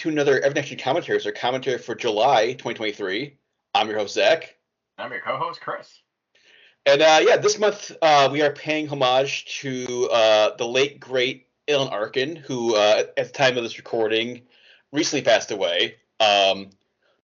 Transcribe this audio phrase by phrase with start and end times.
[0.00, 3.36] hello, and welcome to another Evan Commentaries, or commentary for July 2023.
[3.74, 4.54] I'm your host, Zach.
[4.96, 6.02] I'm your co-host, Chris.
[6.86, 11.48] And uh, yeah, this month uh, we are paying homage to uh, the late, great
[11.68, 14.42] Alan Arkin, who uh, at the time of this recording
[14.92, 15.96] recently passed away.
[16.20, 16.70] Um,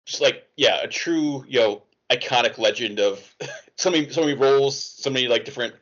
[0.04, 3.34] just like, yeah, a true, you know, iconic legend of
[3.76, 5.74] so many, so many roles, so many like different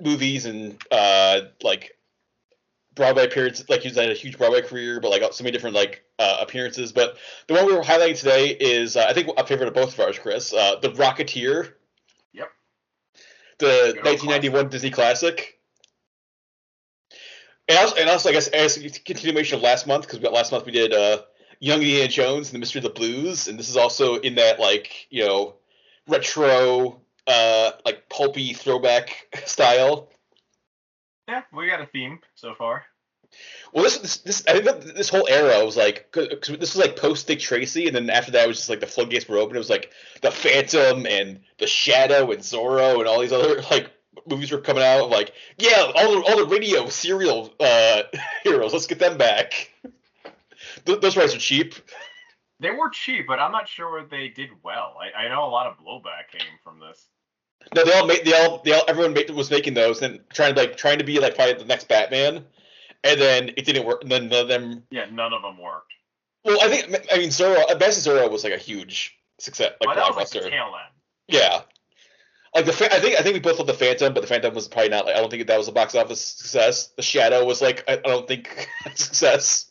[0.00, 1.96] movies and uh, like
[2.94, 6.04] Broadway appearance, like he's had a huge Broadway career, but like so many different like
[6.18, 6.92] uh, appearances.
[6.92, 9.94] But the one we were highlighting today is, uh, I think, a favorite of both
[9.94, 10.52] of ours, Chris.
[10.52, 11.72] Uh, the Rocketeer.
[12.32, 12.50] Yep.
[13.58, 15.58] The 1991 Disney classic.
[17.68, 20.66] And also, and also, I guess as a continuation of last month, because last month
[20.66, 21.22] we did uh,
[21.60, 24.60] Young Indiana Jones and the Mystery of the Blues, and this is also in that
[24.60, 25.54] like you know
[26.06, 30.10] retro, uh, like pulpy throwback style.
[31.28, 32.84] Yeah, we got a theme so far.
[33.72, 36.96] Well, this this, this I think this whole era was like cause this was like
[36.96, 39.56] post Dick Tracy, and then after that it was just like the floodgates were open.
[39.56, 39.90] It was like
[40.22, 43.90] the Phantom and the Shadow and Zorro and all these other like
[44.28, 45.10] movies were coming out.
[45.10, 48.02] Like yeah, all the all the radio serial uh,
[48.44, 48.72] heroes.
[48.72, 49.72] Let's get them back.
[50.84, 51.74] those rights are cheap.
[52.60, 54.96] They were cheap, but I'm not sure they did well.
[55.00, 57.08] I, I know a lot of blowback came from this.
[57.74, 60.54] No, they all made they all they all everyone made, was making those and trying
[60.54, 62.44] to like trying to be like probably the next Batman,
[63.02, 64.02] and then it didn't work.
[64.02, 64.82] And then none of them.
[64.90, 65.92] Yeah, none of them worked.
[66.44, 70.12] Well, I think I mean Zorro, Best Zorro was like a huge success, like well,
[70.12, 70.42] blockbuster.
[70.42, 70.92] Like tail end.
[71.26, 71.62] Yeah,
[72.54, 74.68] like the I think I think we both love the Phantom, but the Phantom was
[74.68, 75.06] probably not.
[75.06, 76.88] Like, I don't think that was a box office success.
[76.96, 79.66] The Shadow was like I, I don't think success.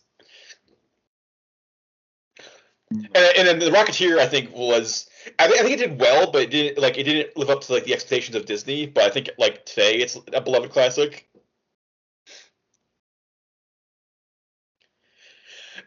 [2.93, 5.09] And, and then the Rocketeer, I think, was
[5.39, 7.61] I, th- I think it did well, but it didn't like it didn't live up
[7.61, 8.85] to like the expectations of Disney.
[8.85, 11.27] But I think like today, it's a beloved classic.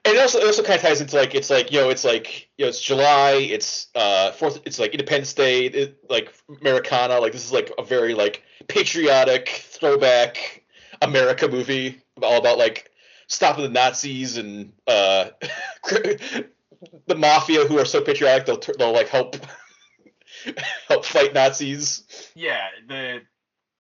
[0.05, 2.05] And it also it also kind of ties into like it's like you know it's
[2.05, 7.19] like you know it's July it's uh fourth it's like Independence Day it, like Americana
[7.19, 10.63] like this is like a very like patriotic throwback
[11.03, 12.91] America movie all about like
[13.27, 15.31] stopping the Nazis and uh
[17.07, 19.37] the mafia who are so patriotic they'll they'll like help
[20.89, 22.05] help fight Nazis.
[22.35, 23.23] Yeah, the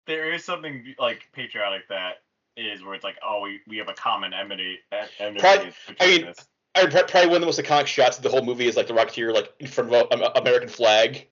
[0.07, 2.21] there is something like patriotic that
[2.57, 4.79] is where it's like, oh, we, we have a common enmity.
[5.19, 6.33] enmity probably, I mean,
[6.75, 8.93] I probably one of the most iconic shots of the whole movie is like the
[8.93, 11.27] Rocketeer like in front of an um, American flag.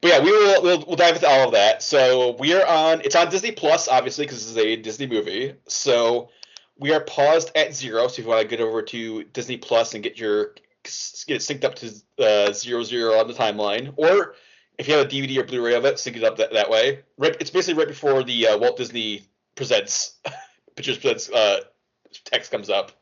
[0.00, 1.82] But yeah, we will we'll, we'll dive into all of that.
[1.82, 3.00] So we are on.
[3.00, 5.54] It's on Disney Plus, obviously, because this is a Disney movie.
[5.66, 6.28] So
[6.78, 8.08] we are paused at zero.
[8.08, 10.54] So if you want to get over to Disney Plus and get your
[10.84, 14.34] get it synced up to uh, zero zero on the timeline, or
[14.78, 17.00] if you have a DVD or Blu-ray of it, sync it up that, that way.
[17.16, 20.18] Right, it's basically right before the uh, Walt Disney presents
[20.76, 21.60] Pictures presents uh,
[22.24, 22.92] text comes up.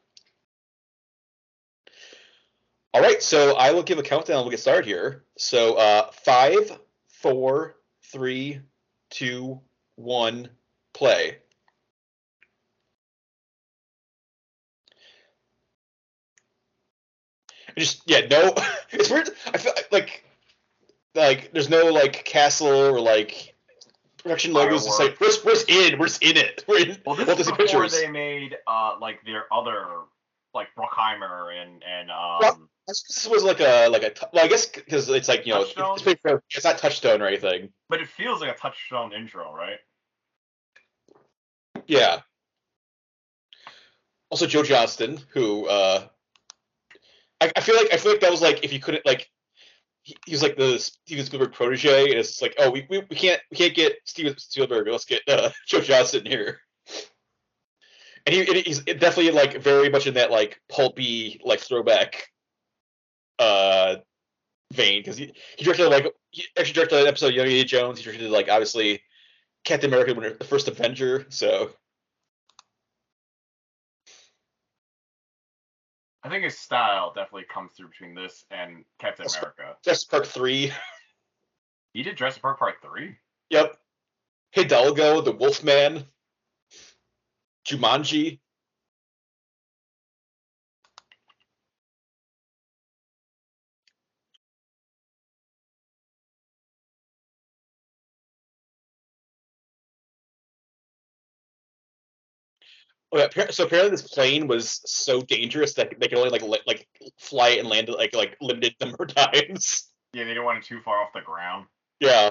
[2.93, 4.43] All right, so I will give a countdown.
[4.43, 5.25] We'll get started here.
[5.37, 7.75] So uh, five, four,
[8.05, 8.61] three,
[9.11, 9.61] two,
[9.97, 10.49] one,
[10.93, 11.39] play.
[17.77, 18.55] Just yeah, no.
[18.91, 19.31] It's weird.
[19.53, 20.25] I feel like
[21.15, 23.55] like there's no like castle or like
[24.19, 24.87] production logos.
[24.87, 25.99] It's like we're, we're in.
[25.99, 26.65] We're in it.
[26.69, 26.99] We're in.
[27.05, 27.93] Well, this is before pictures.
[27.93, 29.85] they made uh like their other
[30.55, 32.39] like Bruckheimer and and um.
[32.41, 35.63] Well, this was like a like a well I guess because it's like you know
[35.63, 36.25] it's,
[36.55, 37.71] it's not touchstone or anything.
[37.89, 39.79] But it feels like a touchstone intro, right?
[41.87, 42.21] Yeah.
[44.31, 46.07] Also, Joe Johnston, who uh,
[47.45, 49.29] I, I feel like I feel like that was like if you couldn't like
[50.03, 53.17] he, he was like the Steven Spielberg protege, and it's like, oh, we, we, we
[53.17, 54.89] can't we can't get Steven Spielberg.
[54.89, 56.61] Let's get uh, Joe Johnston here.
[58.27, 62.29] And he he's definitely like very much in that like pulpy like throwback
[63.39, 63.97] uh
[64.73, 67.99] vein because he, he directed like he actually directed an episode of Young Indiana Jones.
[67.99, 69.03] He directed like obviously
[69.65, 71.27] Captain America, when the first Avenger.
[71.29, 71.71] So
[76.25, 79.77] I think his style definitely comes through between this and Captain America.
[79.85, 80.73] Jurassic Park three.
[81.93, 83.17] He did Jurassic Park Part three.
[83.51, 83.77] Yep.
[84.53, 86.05] Hidalgo, the Wolfman.
[87.69, 88.41] Jumanji.
[103.13, 106.63] Oh, okay, so apparently this plane was so dangerous that they could only like li-
[106.67, 109.89] like fly it and land it like like limited number of times.
[110.13, 111.67] Yeah, they didn't want it too far off the ground.
[112.01, 112.31] Yeah.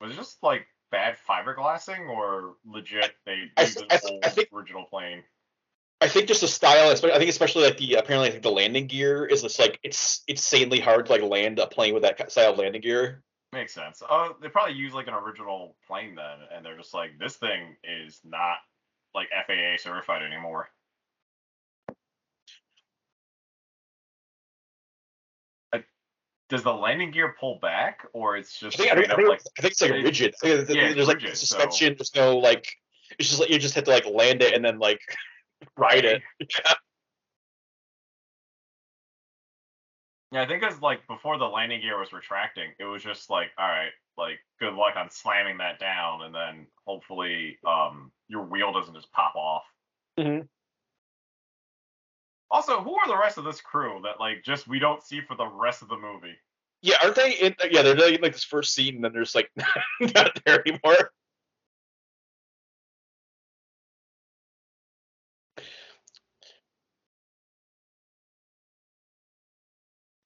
[0.00, 4.24] Was it just like bad fiberglassing or legit they I used th- an I old
[4.24, 5.22] I think- original plane?
[6.02, 6.90] I think just the style.
[6.90, 10.22] I think especially like the apparently I think the landing gear is just like it's
[10.26, 13.22] insanely hard to like land a plane with that style of landing gear.
[13.52, 14.02] Makes sense.
[14.08, 17.76] Oh, they probably use like an original plane then, and they're just like, this thing
[17.84, 18.56] is not
[19.14, 20.68] like FAA certified anymore.
[25.72, 25.78] Uh,
[26.48, 29.28] Does the landing gear pull back, or it's I just think I think, I think,
[29.28, 30.34] like I think it's like rigid.
[30.42, 31.94] I think yeah, there's like rigid, so- suspension.
[31.98, 32.66] There's no like.
[33.18, 35.00] It's just like you just have to like land it and then like
[35.76, 36.22] ride it.
[36.40, 36.74] Yeah,
[40.32, 43.68] I think it's like before the landing gear was retracting, it was just like, all
[43.68, 48.94] right, like good luck on slamming that down, and then hopefully um your wheel doesn't
[48.94, 49.64] just pop off.
[50.18, 50.48] Mhm.
[52.50, 55.36] Also, who are the rest of this crew that like just we don't see for
[55.36, 56.36] the rest of the movie?
[56.82, 57.32] Yeah, aren't they?
[57.32, 59.50] In, yeah, they're like in like this first scene, and then there's like
[60.00, 61.12] not there anymore.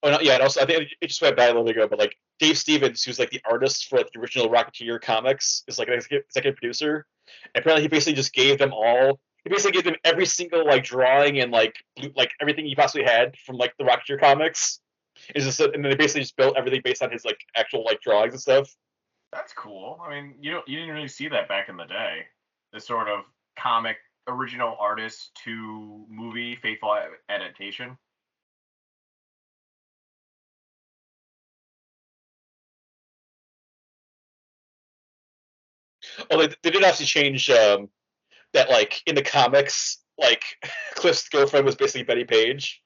[0.04, 1.88] Oh no, yeah, and also I think it just went back a little bit ago,
[1.88, 5.88] but like Dave Stevens, who's like the artist for the original Rocketeer comics, is like
[5.88, 7.06] an executive, producer.
[7.54, 9.18] And apparently, he basically just gave them all.
[9.44, 11.76] He basically gave them every single like drawing and like
[12.14, 14.80] like everything he possibly had from like the Rocketeer comics.
[15.34, 18.02] Is just and then they basically just built everything based on his like actual like
[18.02, 18.76] drawings and stuff.
[19.32, 20.00] That's cool.
[20.06, 22.26] I mean, you don't you didn't really see that back in the day.
[22.74, 23.20] This sort of
[23.58, 23.96] comic
[24.28, 26.94] original artist to movie faithful
[27.30, 27.96] adaptation.
[36.30, 37.88] Oh, they, they did actually change um,
[38.52, 40.42] that like in the comics, like
[40.94, 42.80] Cliff's girlfriend was basically Bettie Page.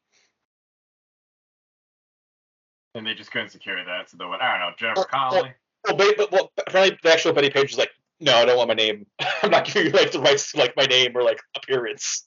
[2.94, 5.30] And they just couldn't secure that, so they went, I don't know, Jennifer Oh, oh.
[5.30, 5.54] Connelly.
[5.86, 7.90] Well, but, well, apparently the actual Bettie Page was like,
[8.20, 9.06] no, I don't want my name.
[9.42, 12.26] I'm not giving you like the rights to like my name or like appearance.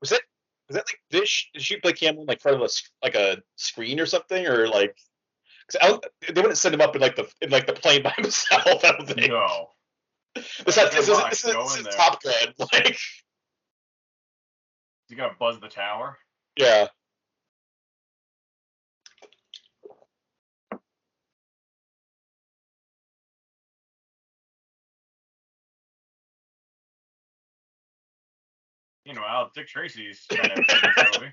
[0.00, 0.22] Was it?
[0.68, 2.68] Was that like did she, did she play Cameron like front of a
[3.02, 4.96] like a screen or something or like?
[5.70, 8.02] 'cause I don't, they wouldn't send him up in like the in like the plane
[8.02, 8.62] by himself.
[8.84, 9.28] I don't think.
[9.28, 9.70] no.
[10.34, 11.94] This, is, this, is, this, is, go this is.
[11.94, 12.32] Top Gun.
[12.72, 12.96] Like,
[15.08, 16.18] You gotta buzz the tower.
[16.56, 16.86] yeah.
[29.10, 31.32] Meanwhile, Dick Tracy's trying to make this movie.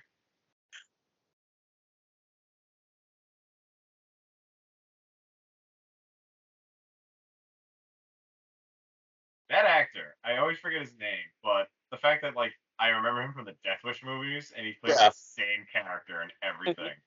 [9.52, 11.12] That actor, I always forget his name,
[11.44, 14.74] but the fact that like I remember him from the Death Wish movies, and he
[14.74, 15.10] plays Yeah.
[15.10, 16.96] the same character in everything.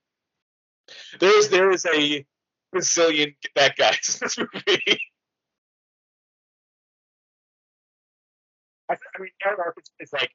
[1.20, 2.26] There is there is a
[2.74, 4.52] bazillion bad guys in this movie.
[8.90, 10.32] I, mean, Alan Arkin is like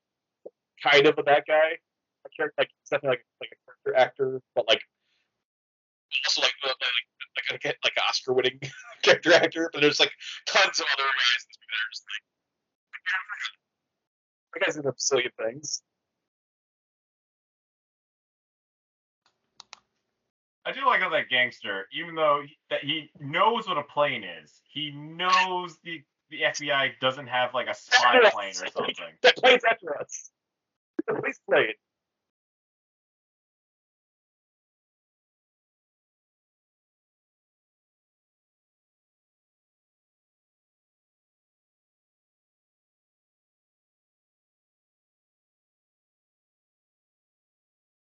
[0.81, 1.77] kind of a bad guy.
[2.25, 4.81] A character like he's definitely like like a character actor, but like
[6.25, 6.75] also like like
[7.51, 8.59] like like, like an Oscar winning
[9.03, 9.69] character actor.
[9.71, 10.11] But there's like
[10.47, 12.23] tons of other guys in this movie that are just like
[14.53, 15.81] that guy's in a bazillion things.
[20.65, 24.23] I do like how that gangster, even though he, that he knows what a plane
[24.23, 26.01] is, he knows the
[26.31, 28.95] the FBI doesn't have like a spy plane or something.
[29.21, 30.31] That plane's after us.
[31.07, 31.73] The police plane.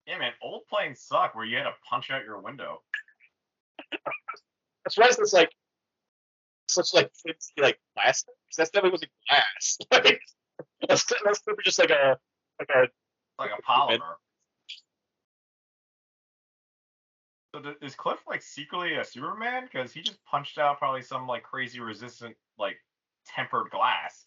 [0.07, 2.83] Yeah, man, old planes suck where you had to punch out your window.
[4.85, 5.51] That's why it's like
[6.69, 8.35] such like fancy like plastic.
[8.57, 9.79] That's definitely wasn't glass.
[10.85, 12.19] Like that's that's just like a
[12.59, 12.89] like a
[13.39, 14.15] like a polymer.
[17.55, 19.65] So th- is Cliff like secretly a Superman?
[19.65, 22.77] Because he just punched out probably some like crazy resistant like
[23.27, 24.25] tempered glass.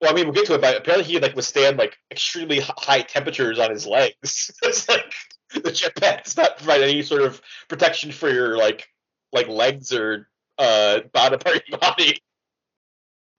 [0.00, 3.00] well, I mean, we'll get to it, but apparently he like withstand like extremely high
[3.00, 4.50] temperatures on his legs.
[4.62, 5.12] it's like
[5.54, 8.88] the jetpack does not provide any sort of protection for your like
[9.32, 12.18] like legs or uh bottom part of your body.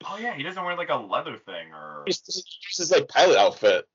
[0.05, 2.03] Oh yeah, he doesn't wear like a leather thing or.
[2.05, 2.45] He's just
[2.77, 3.85] his like pilot outfit.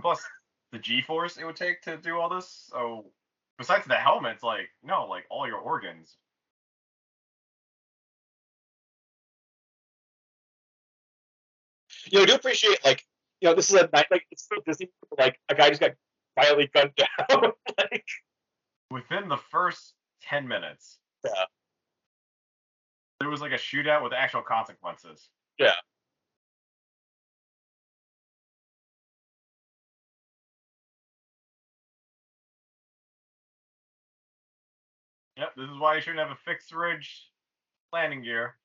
[0.00, 0.22] Plus
[0.72, 2.68] the G-force it would take to do all this.
[2.70, 3.06] So
[3.56, 6.16] besides the helmet, it's like no, like all your organs.
[12.10, 13.02] You know, I do appreciate like
[13.40, 15.92] you know this is a night like it's still Disney like a guy just got
[16.38, 17.52] violently gunned down.
[17.78, 18.04] like
[18.90, 21.44] Within the first ten minutes, Yeah.
[23.20, 25.28] there was like a shootout with actual consequences.
[25.58, 25.72] Yeah.
[35.36, 37.30] Yep, this is why you shouldn't have a fixed ridge
[37.92, 38.56] landing gear.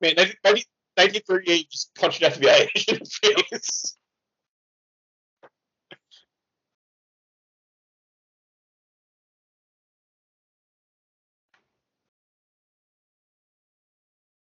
[0.00, 3.96] Man, 19, 1938 just punched an FBI agent in the face.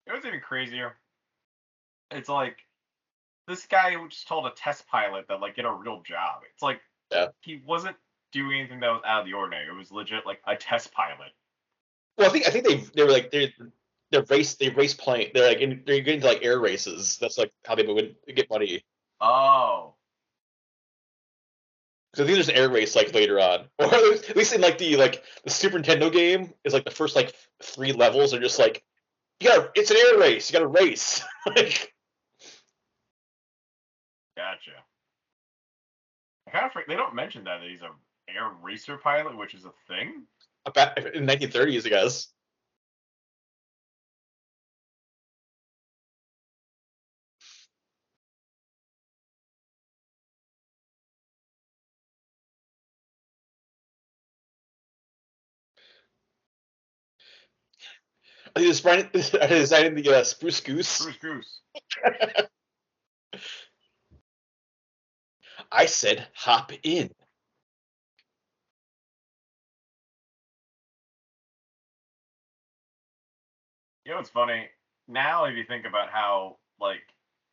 [0.06, 0.94] It was even crazier.
[2.11, 2.58] It's like
[3.49, 6.42] this guy just told a test pilot that like get a real job.
[6.52, 6.80] It's like
[7.11, 7.28] Yeah.
[7.40, 7.96] he wasn't
[8.32, 9.66] doing anything that was out of the ordinary.
[9.68, 11.32] It was legit like a test pilot.
[12.18, 13.52] Well, I think I think they they were like they
[14.12, 17.19] they're race they race plane they're like in, they're getting into like air races.
[17.21, 18.85] That's like how they would get money.
[19.21, 19.95] Oh,
[22.12, 24.78] Because I think there's an air race like later on, or at least in like
[24.78, 28.59] the like the Super Nintendo game is like the first like three levels are just
[28.59, 28.85] like
[29.40, 30.50] you got it's an air race.
[30.50, 31.23] You got to race.
[31.47, 31.92] like
[34.37, 34.73] gotcha.
[36.47, 37.90] I kind of they don't mention that he's a
[38.28, 40.25] air racer pilot, which is a thing.
[40.66, 42.28] about in 1930s, I guess.
[58.54, 61.02] Are they designing, are they designing the uh, spruce goose?
[61.02, 61.61] Bruce Goose.
[65.73, 67.11] I said hop in.
[74.04, 74.68] You know what's funny?
[75.09, 77.00] Now, if you think about how like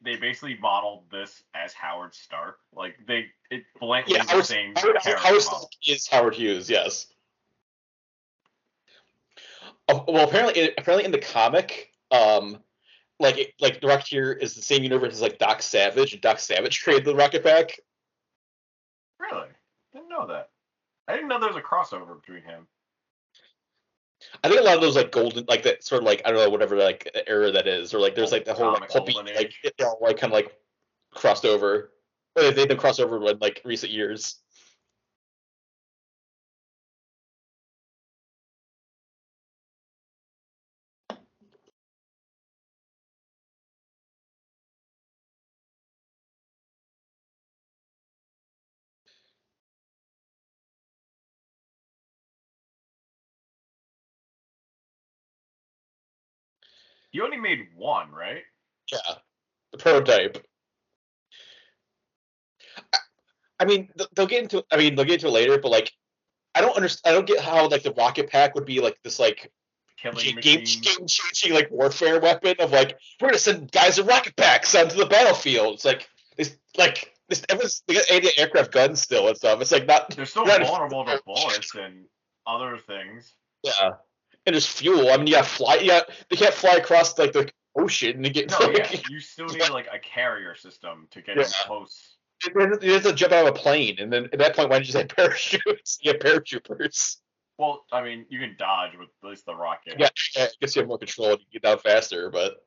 [0.01, 4.73] they basically modeled this as Howard Stark, like they it blatantly Yeah, the Howard, same
[4.75, 5.41] Howard, character Howard.
[5.41, 7.07] Stark is Howard Hughes, yes.
[9.89, 12.63] Oh, well, apparently, apparently in the comic, um,
[13.19, 16.39] like it- like the Rocketeer is the same universe as like Doc Savage, and Doc
[16.39, 17.79] Savage created the rocket pack.
[19.19, 19.47] Really?
[19.93, 20.49] Didn't know that.
[21.07, 22.67] I didn't know there was a crossover between him.
[24.43, 26.39] I think a lot of those like golden, like that sort of like I don't
[26.43, 29.53] know whatever like era that is, or like there's like the whole like puppy, like
[29.77, 30.55] they're all like kind of like
[31.15, 31.91] crossed over.
[32.35, 34.39] Or they've been crossed over in like recent years.
[57.11, 58.43] He only made one, right?
[58.91, 58.99] Yeah,
[59.71, 60.45] the prototype.
[62.93, 62.97] I,
[63.59, 64.63] I mean, th- they'll get into.
[64.71, 65.91] I mean, they'll get into it later, but like,
[66.55, 67.11] I don't understand.
[67.13, 69.51] I don't get how like the rocket pack would be like this like
[70.01, 74.73] game game changing like warfare weapon of like we're gonna send guys in rocket packs
[74.75, 75.75] onto the battlefield.
[75.75, 77.43] It's like it's like this.
[77.49, 79.61] Everyone's they got anti-aircraft guns still and stuff.
[79.61, 82.05] It's like not They're still not- vulnerable to bullets and
[82.47, 83.33] other things.
[83.63, 83.91] Yeah.
[84.49, 85.11] And there's fuel.
[85.11, 85.75] I mean, you got fly.
[85.75, 88.49] Yeah, they can't fly across like the ocean to get.
[88.49, 91.49] No, like, yeah, you still need like a carrier system to get in Yeah.
[91.65, 92.15] close.
[92.55, 94.87] You have to jump out of a plane, and then at that point, why don't
[94.87, 95.99] you have parachutes?
[96.01, 97.17] You have paratroopers.
[97.59, 99.95] Well, I mean, you can dodge with at least the rocket.
[99.99, 102.65] Yeah, I guess you have more control and you get down faster, but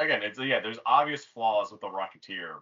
[0.00, 0.60] Again, it's yeah.
[0.60, 2.56] There's obvious flaws with the Rocketeer.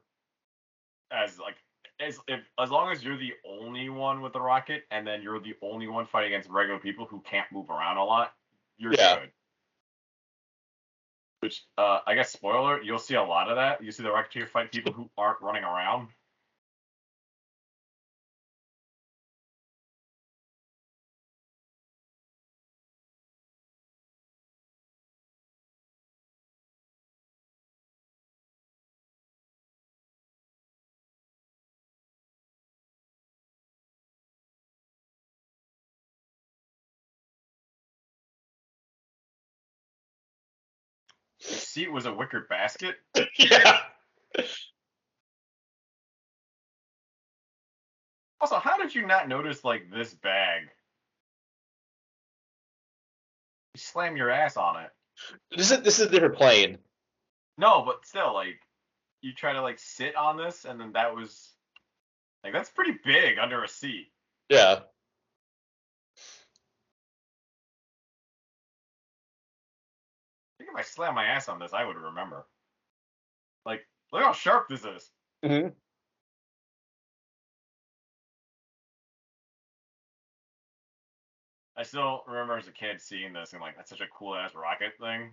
[1.11, 1.55] As like
[2.01, 5.41] as if as long as you're the only one with the rocket, and then you're
[5.41, 8.35] the only one fighting against regular people who can't move around a lot,
[8.77, 9.21] you're Yeah.
[9.21, 9.33] good.
[11.41, 13.83] Which uh, I guess spoiler, you'll see a lot of that.
[13.83, 16.09] You see the Rocketeer fight people who aren't running around.
[41.79, 42.97] Seat was a wicker basket.
[43.39, 43.79] yeah.
[48.41, 50.63] Also, how did you not notice like this bag?
[53.75, 54.91] You slam your ass on it.
[55.57, 56.79] This is this is a different plane.
[57.57, 58.61] No, but still, like
[59.21, 61.51] you try to like sit on this, and then that was
[62.43, 64.09] like that's pretty big under a seat.
[64.49, 64.81] Yeah.
[70.69, 72.47] Think if I slam my ass on this, I would remember.
[73.65, 75.11] Like, look how sharp this is.
[75.45, 75.69] hmm
[81.77, 84.53] I still remember as a kid seeing this and like that's such a cool ass
[84.57, 85.33] rocket thing.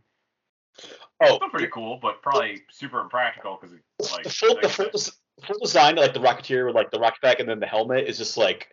[1.20, 4.90] Oh, Still pretty cool, but probably super impractical because it's like the full the full,
[4.92, 8.08] des- full design, like the Rocketeer with like the rocket pack and then the helmet,
[8.08, 8.68] is just like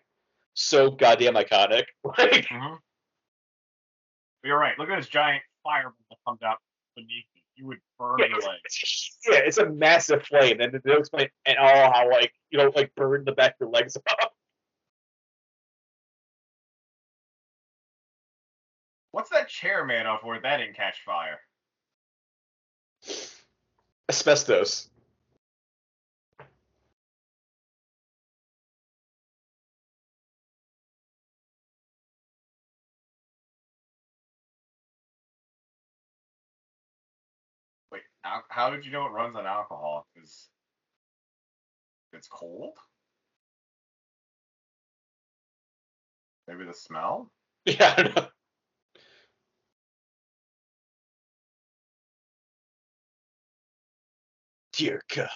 [0.52, 1.84] so goddamn iconic.
[2.04, 2.76] Like, Mhm.
[4.42, 4.78] But You're right.
[4.78, 6.58] Look at this giant fireball that comes out
[6.96, 7.42] beneath you.
[7.54, 9.18] You would burn yeah, it's, legs.
[9.28, 12.94] yeah, it's a massive flame, and they'll explain and all how like you know like
[12.94, 14.32] burn the back of your legs up.
[19.10, 21.38] What's that chair made of where that didn't catch fire?
[24.08, 24.88] Asbestos.
[38.24, 40.06] Al- how did you know it runs on alcohol?
[40.14, 40.48] Because
[42.12, 42.76] it's cold.
[46.48, 47.30] Maybe the smell.
[47.64, 47.94] Yeah.
[47.96, 48.28] I know.
[54.72, 55.28] Dear God.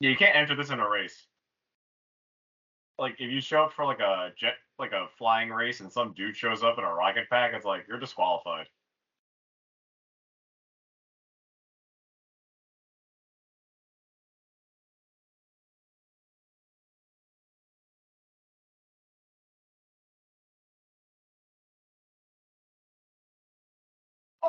[0.00, 1.26] Yeah, you can't enter this in a race.
[2.98, 6.14] Like if you show up for like a jet, like a flying race, and some
[6.14, 8.66] dude shows up in a rocket pack, it's like you're disqualified.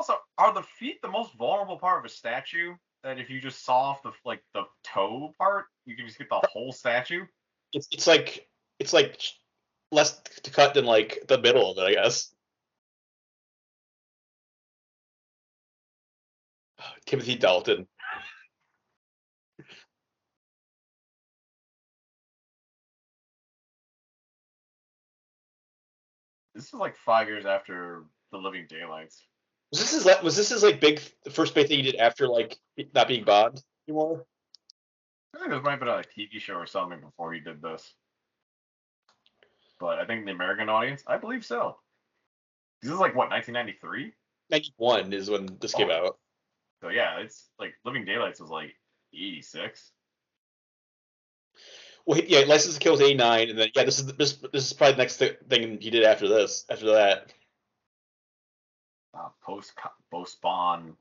[0.06, 2.74] Also, are the feet the most vulnerable part of a statue?
[3.04, 6.28] That if you just saw off the like the toe part, you can just get
[6.28, 7.24] the whole statue.
[7.72, 8.46] It's it's like
[8.78, 9.18] it's like
[9.92, 12.34] less to cut than like the middle of it, I guess.
[17.06, 17.86] Timothy Dalton.
[26.54, 29.24] This is like five years after the Living Daylights.
[29.74, 32.28] Was this his was this his like big the first big thing he did after
[32.28, 32.56] like
[32.94, 34.24] not being Bond anymore?
[35.34, 37.60] I think this might have uh, been a TV show or something before he did
[37.60, 37.92] this.
[39.80, 41.76] But I think the American audience, I believe so.
[42.82, 44.12] This is like what 1993.
[44.50, 46.06] Ninety one is when this came Oh.
[46.06, 46.18] out.
[46.80, 48.76] So yeah, it's like Living Daylights was like
[49.12, 49.90] 86.
[52.06, 54.66] Well, yeah, License to Kill was eighty nine, and then yeah, this is this this
[54.66, 56.64] is probably the next thi- thing he did after this.
[56.70, 57.32] After that,
[59.16, 59.72] Uh, post
[60.10, 60.96] post Spawn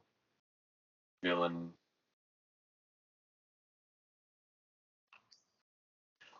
[1.23, 1.71] villain.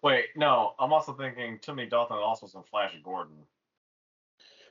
[0.04, 3.38] Wait, no, I'm also thinking Timmy Dalton also was in Flash Gordon.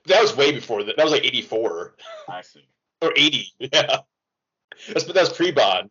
[0.06, 0.96] that was way before that.
[0.96, 1.94] That was like eighty four
[2.28, 2.68] I see.
[3.02, 3.48] or eighty.
[3.58, 3.98] Yeah,
[4.88, 5.90] that's but that was pre Bond.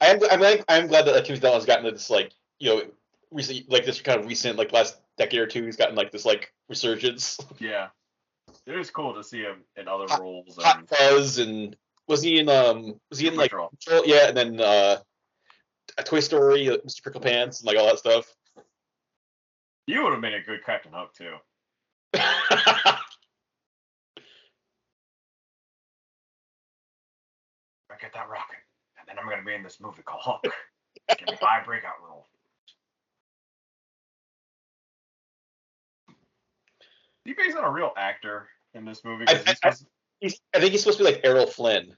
[0.00, 2.68] I am I'm glad, I'm glad that like, Timothy Dalton has gotten this like you
[2.74, 2.82] know
[3.30, 6.24] recent like this kind of recent like last decade or two he's gotten like this
[6.24, 7.38] like resurgence.
[7.58, 7.88] Yeah.
[8.66, 10.58] It is cool to see him in other Hot- roles.
[10.60, 11.76] Hot And Fuzz and
[12.08, 13.70] was he in um was he in like Patrol.
[14.04, 14.98] Yeah and then uh
[15.98, 17.02] a Toy Story, like, Mr.
[17.02, 18.26] Pricklepants and like all that stuff.
[19.86, 21.34] you would have made a good Captain Hook too.
[22.14, 22.98] I
[28.00, 28.56] get that rocket,
[29.12, 30.52] and I'm gonna be in this movie called Hook.
[31.18, 32.26] Give me my breakout role.
[37.24, 39.26] He based on a real actor in this movie?
[39.28, 39.86] I- I- supposed-
[40.54, 41.96] I think he's supposed to be like Errol Flynn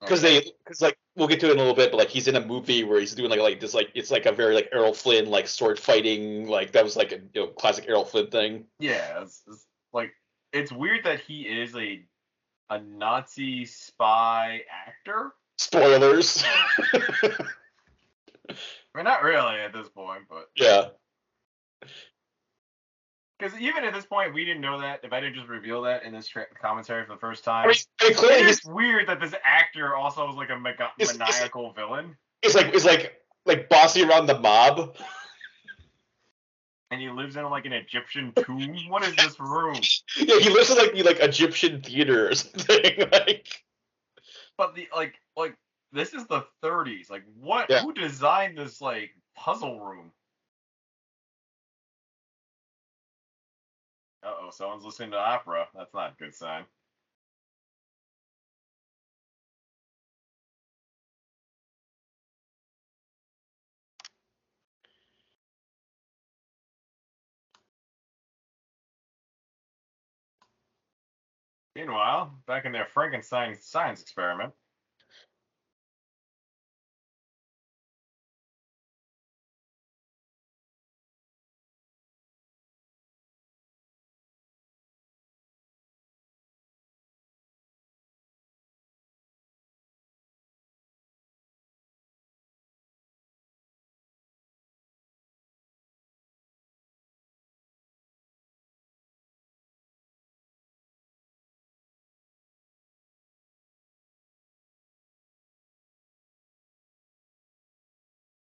[0.00, 0.40] because Okay.
[0.40, 2.36] they because like we'll get to it in a little bit, but like he's in
[2.36, 4.94] a movie where he's doing like like this like it's like a very like Errol
[4.94, 8.66] Flynn like sword fighting like that was like a you know classic Errol Flynn thing.
[8.78, 10.12] Yeah, it's, it's like
[10.52, 12.04] it's weird that he is a
[12.70, 15.32] a Nazi spy actor.
[15.58, 16.42] Spoilers.
[16.94, 18.54] I
[18.94, 20.88] mean, not really at this point, but yeah.
[23.38, 25.00] because even at this point, we didn't know that.
[25.02, 27.68] If I didn't just reveal that in this tra- commentary for the first time, I
[27.68, 31.14] mean, I mean, clearly it weird that this actor also is like a mega- It's-
[31.14, 34.96] it's- maniacal villain, it's like it's like like bossy around the mob.
[36.92, 38.76] And he lives in like an Egyptian tomb.
[38.88, 39.80] What is this room?
[40.16, 43.08] Yeah, he lives in like the like Egyptian theater or something.
[43.10, 43.64] like
[44.58, 45.56] But the like like
[45.92, 47.10] this is the 30s.
[47.10, 47.70] Like what?
[47.70, 47.80] Yeah.
[47.82, 50.12] Who designed this like puzzle room?
[54.22, 55.66] Uh oh, someone's listening to opera.
[55.74, 56.64] That's not a good sign.
[71.74, 74.52] Meanwhile, back in their Frankenstein science experiment,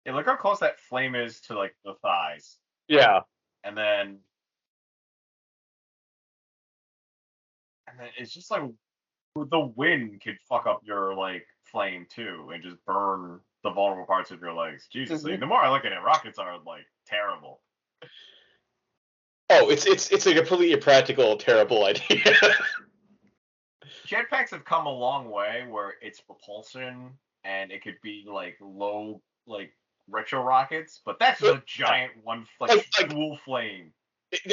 [0.06, 3.22] yeah, look how close that flame is to like the thighs, yeah,
[3.64, 4.20] and then
[7.88, 8.64] and then it's just like
[9.36, 14.32] the wind could fuck up your like flame too and just burn the vulnerable parts
[14.32, 14.88] of your legs.
[14.92, 15.40] Jesus, like, Mhm.
[15.40, 17.62] the more I look at it, rockets are like terrible.
[19.50, 22.20] Oh, it's it's it's a completely impractical, terrible idea.
[24.06, 29.22] Jetpacks have come a long way where it's propulsion and it could be like low
[29.46, 29.74] like
[30.10, 33.94] retro rockets, but that's a giant one like, Like- like- dual flame.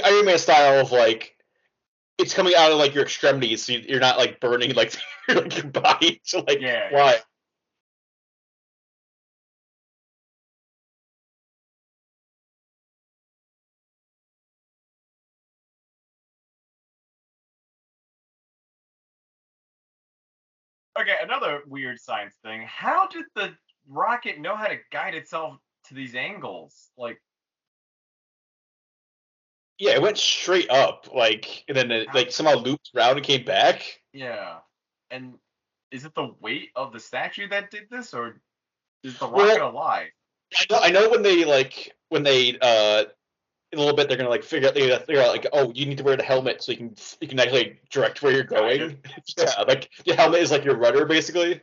[0.04, 1.34] Iron Man style of like
[2.18, 4.94] it's coming out of like your extremities, so you- you're not like burning like,
[5.28, 6.90] like your body to like Yeah.
[6.90, 7.18] fly.
[20.98, 22.62] Okay, another weird science thing.
[22.66, 23.54] How did the
[23.90, 26.90] rocket know how to guide itself to these angles?
[26.96, 27.20] Like,
[29.78, 33.44] Yeah, it went straight up, like, and then it like somehow looped around and came
[33.44, 34.00] back.
[34.12, 34.58] yeah.
[35.10, 35.34] And
[35.90, 38.40] is it the weight of the statue that did this, or
[39.02, 40.10] is the Well- rocket alive?
[40.56, 43.04] I know, I know when they like when they uh
[43.72, 45.72] in a little bit they're gonna like figure out they gotta figure out like oh
[45.76, 48.42] you need to wear the helmet so you can you can actually direct where you're
[48.42, 48.98] going.
[49.38, 51.60] yeah, like the helmet is like your rudder basically.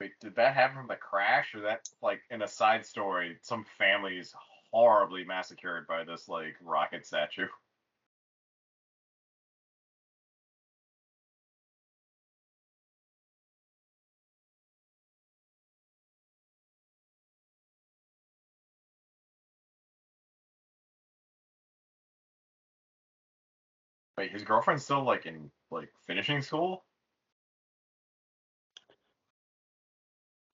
[0.00, 3.64] Wait, did that happen from the crash, or that like in a side story, some
[3.78, 4.34] family is
[4.72, 7.46] horribly massacred by this like rocket statue?
[24.16, 26.84] Wait, his girlfriend's still like in like finishing school?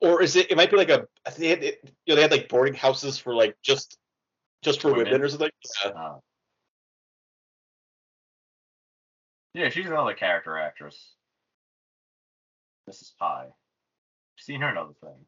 [0.07, 0.51] or is it?
[0.51, 1.07] It might be like a.
[1.37, 3.99] They had, it, you know, they had like boarding houses for like just,
[4.63, 5.51] just for women, women or something.
[5.85, 5.91] Yeah.
[5.91, 6.17] Uh,
[9.55, 11.15] yeah, she's another character actress.
[12.89, 13.17] Mrs.
[13.19, 13.47] Pie.
[13.49, 15.27] I've seen her in other things.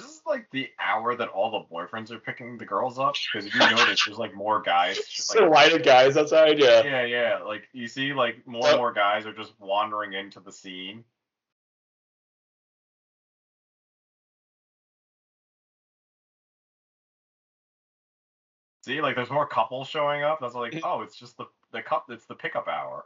[0.00, 3.46] This is like the hour that all the boyfriends are picking the girls up because
[3.46, 4.98] if you notice, there's like more guys.
[5.34, 6.84] Like, line of guys outside, yeah.
[6.84, 7.38] yeah, yeah.
[7.44, 11.04] Like you see, like more and more guys are just wandering into the scene.
[18.84, 20.38] See, like there's more couples showing up.
[20.40, 22.06] That's like, oh, it's just the the cup.
[22.08, 23.04] It's the pickup hour.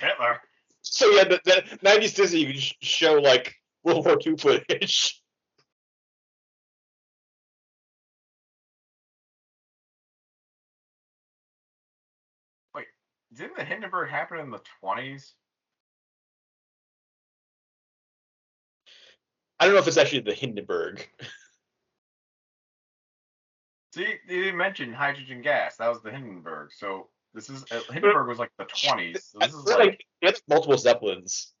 [0.00, 0.40] Hitler.
[0.82, 5.20] So yeah, the, the 90s Disney, you could show like World War II footage.
[12.74, 12.86] Wait,
[13.34, 15.32] didn't the Hindenburg happen in the 20s?
[19.58, 21.06] I don't know if it's actually the Hindenburg.
[23.92, 25.76] See, they didn't mention hydrogen gas.
[25.76, 26.70] That was the Hindenburg.
[26.72, 29.20] So this is uh, Hindenburg was like the 20s.
[29.22, 31.52] So this is like, like, have multiple Zeppelins.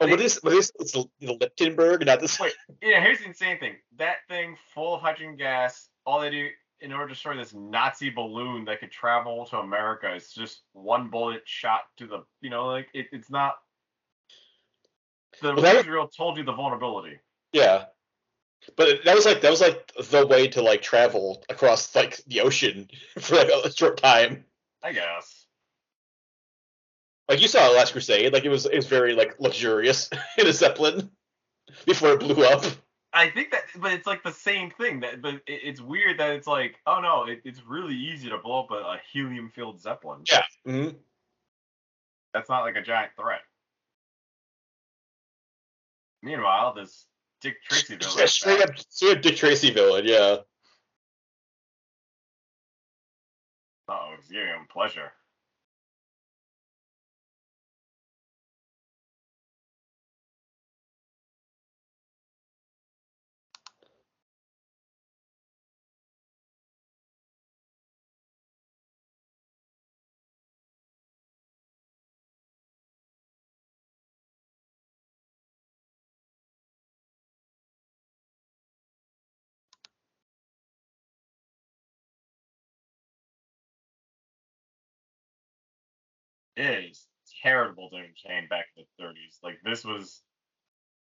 [0.00, 2.40] Oh, what is what is it's the, Liptonberg, not this?
[2.40, 2.54] Wait.
[2.82, 3.02] yeah.
[3.02, 3.76] Here's the insane thing.
[3.98, 5.88] That thing full of hydrogen gas.
[6.06, 6.48] All they do
[6.80, 11.10] in order to destroy this Nazi balloon that could travel to America is just one
[11.10, 12.24] bullet shot to the.
[12.40, 13.56] You know, like it, it's not.
[15.42, 17.18] The Well, newsreel told you the vulnerability.
[17.52, 17.84] Yeah,
[18.76, 22.40] but that was like that was like the way to like travel across like the
[22.40, 24.44] ocean for like a short time.
[24.82, 25.46] I guess.
[27.28, 30.52] Like you saw Last Crusade, like it was it was very like luxurious in a
[30.52, 31.10] Zeppelin
[31.86, 32.64] before it blew up.
[33.16, 35.00] I think that, but it's like the same thing.
[35.00, 38.38] That, but it, it's weird that it's like, oh no, it, it's really easy to
[38.38, 40.22] blow up a, a helium-filled zeppelin.
[40.30, 40.42] Yeah.
[40.66, 40.88] hmm
[42.34, 43.40] That's not like a giant threat.
[46.22, 47.06] Meanwhile, this
[47.44, 48.14] Dick Tracy villain.
[48.16, 50.06] Yeah, straight up, straight up Dick Tracy villain.
[50.06, 50.36] Yeah.
[53.86, 55.12] Oh, it's giving him pleasure.
[86.56, 87.06] Is
[87.42, 89.38] terrible to entertain back in the 30s.
[89.42, 90.22] Like this was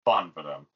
[0.04, 0.66] fun for them.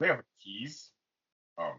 [0.00, 0.90] They have keys.
[1.58, 1.74] Oh.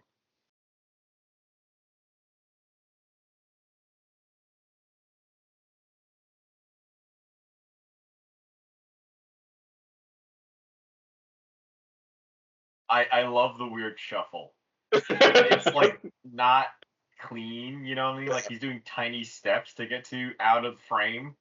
[12.89, 14.53] I I love the weird shuffle.
[14.91, 16.67] It's like not
[17.19, 18.29] clean, you know what I mean?
[18.29, 21.35] Like he's doing tiny steps to get to out of frame.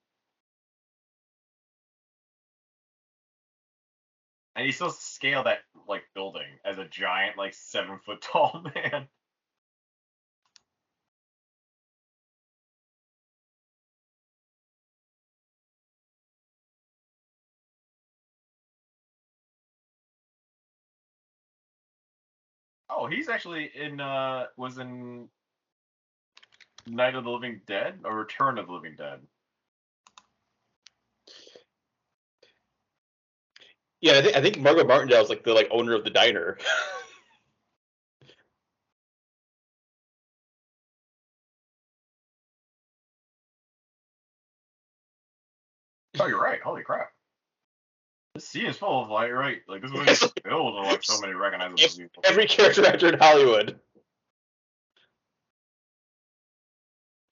[4.54, 9.08] And he still scale that like building as a giant, like seven foot tall man.
[22.98, 25.28] Oh, he's actually in uh was in
[26.86, 29.20] Night of the Living Dead or Return of the Living Dead.
[34.00, 36.58] Yeah, I think I think Margo Martindale is like the like owner of the diner.
[46.18, 46.62] Oh, you're right.
[46.62, 47.10] Holy crap.
[48.36, 51.18] The scene is full of light, right, like this movie is filled with like so
[51.22, 52.22] many recognizable people.
[52.22, 53.80] Every character actor in Hollywood.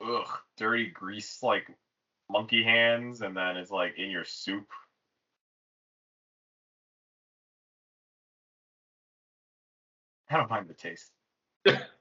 [0.03, 1.67] Ugh, dirty grease like
[2.31, 4.67] monkey hands, and then it's like in your soup.
[10.31, 11.11] I don't mind the taste.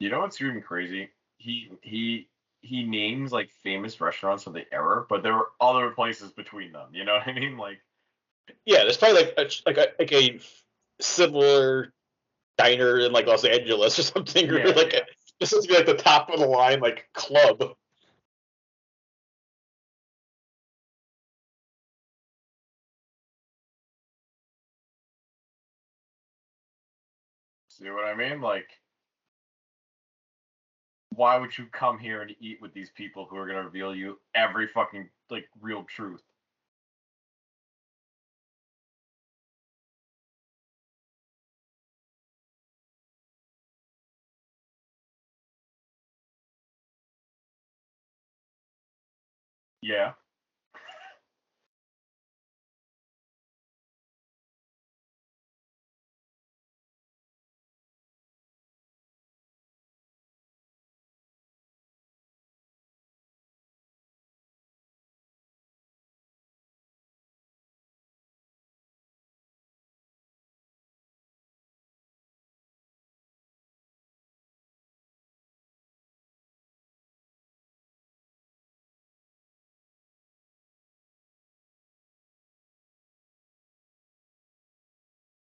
[0.00, 1.10] You know what's even crazy?
[1.38, 2.28] He he
[2.62, 6.88] he names like famous restaurants of the era, but there were other places between them.
[6.92, 7.58] You know what I mean?
[7.58, 7.80] Like
[8.64, 10.40] Yeah, there's probably like a, like a like a
[11.00, 11.92] similar
[12.58, 15.00] diner in like Los Angeles or something, or like yeah.
[15.00, 15.02] A,
[15.40, 17.74] this is like the top of the line like club.
[27.68, 28.40] See what I mean?
[28.42, 28.68] Like,
[31.10, 34.18] why would you come here and eat with these people who are gonna reveal you
[34.34, 36.22] every fucking like real truth?
[49.82, 50.12] Yeah.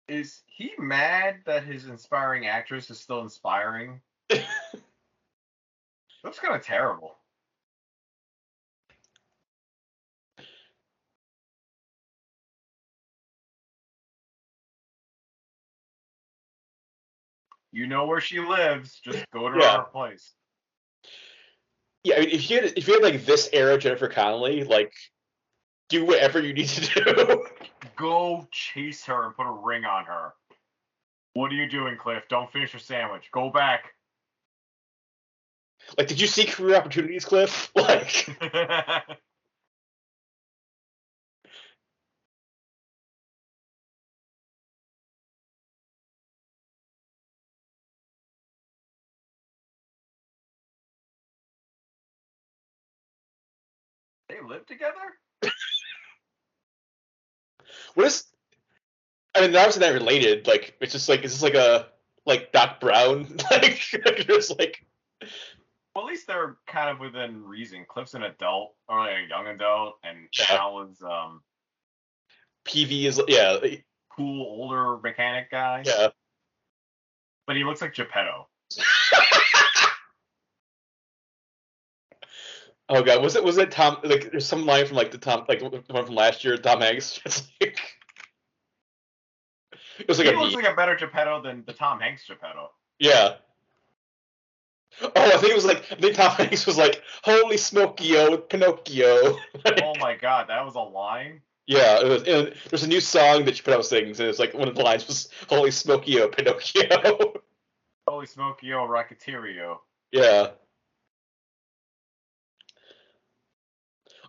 [0.08, 4.02] Is he mad that his inspiring actress is still inspiring?
[4.30, 4.46] That's
[6.40, 7.16] kind of terrible.
[17.72, 19.00] You know where she lives.
[19.04, 19.78] Just go to Yeah.
[19.78, 20.34] her place.
[22.06, 24.94] Yeah, I mean, if you had if you had like this era Jennifer Connelly, like
[25.90, 27.46] do whatever you need to do.
[27.96, 30.34] Go chase her and put a ring on her.
[31.34, 32.24] What are you doing, Cliff?
[32.30, 33.30] Don't finish your sandwich.
[33.32, 33.94] Go back.
[35.98, 37.72] like, did you see career opportunities, Cliff?
[37.78, 38.26] Like,
[54.30, 54.94] they live together?
[57.94, 58.26] What is?
[59.36, 60.48] I mean, obviously not related.
[60.48, 61.88] Like, it's just like, is this like a
[62.26, 63.38] like Doc Brown?
[63.52, 63.80] like,
[64.28, 64.86] just like,
[65.94, 67.86] Well, at least they're kind of within reason.
[67.88, 70.56] Cliff's an adult or like a young adult, and Yeah.
[70.56, 71.42] Al is um
[72.66, 73.58] Peevy is yeah,
[74.10, 75.84] cool older mechanic guy.
[75.86, 76.08] yeah.
[77.46, 78.48] But he looks like Geppetto.
[82.88, 83.98] Oh god, was it was it Tom?
[84.04, 86.82] Like, there's some line from like the Tom, like the one from last year, Tom
[86.82, 87.20] Hanks.
[87.26, 87.80] It's like,
[90.00, 92.72] it was like he a looks like a better Geppetto than the Tom Hanks Geppetto.
[93.00, 93.36] Yeah.
[95.02, 99.38] Oh, I think it was like I think Tom Hanks was like, "Holy Smokey-o, Pinocchio."
[99.66, 101.42] oh my god, that was a line.
[101.66, 102.24] yeah, it was.
[102.24, 105.08] And there's a new song that Chappelle sings, and it's like one of the lines
[105.08, 107.34] was "Holy Smokey-o, Pinocchio."
[108.08, 109.78] Holy Smokey, yo, Rocketerio.
[110.12, 110.50] yeah.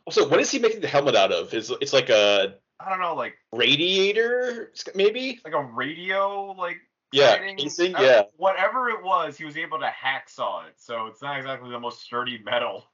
[0.07, 1.53] Also, what is he making the helmet out of?
[1.53, 5.41] Is it's like a I don't know, like radiator, maybe?
[5.45, 6.79] like a radio, like
[7.13, 7.95] Yeah, casing.
[7.95, 8.23] Uh, yeah.
[8.37, 12.03] Whatever it was, he was able to hacksaw it, so it's not exactly the most
[12.03, 12.85] sturdy metal.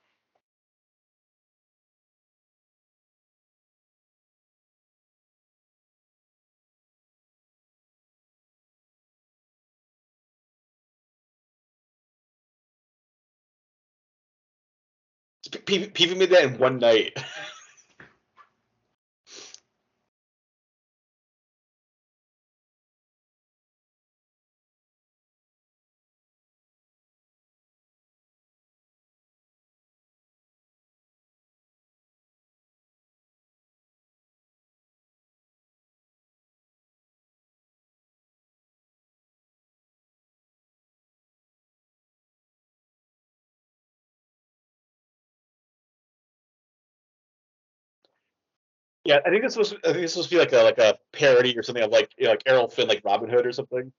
[15.78, 17.16] Peevy made that in one night.
[49.04, 49.72] Yeah, I think this was.
[49.72, 52.24] I think this was be like a like a parody or something of like you
[52.24, 53.92] know, like Errol Flynn, like Robin Hood or something.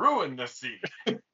[0.00, 0.80] Ruined the scene.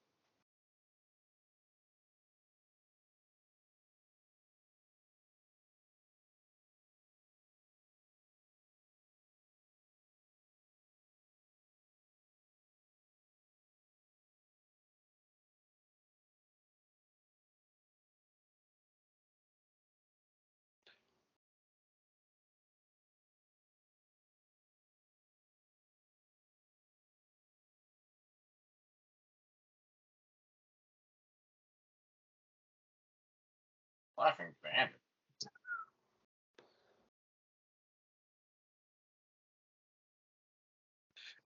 [34.18, 34.96] Laughing bandit.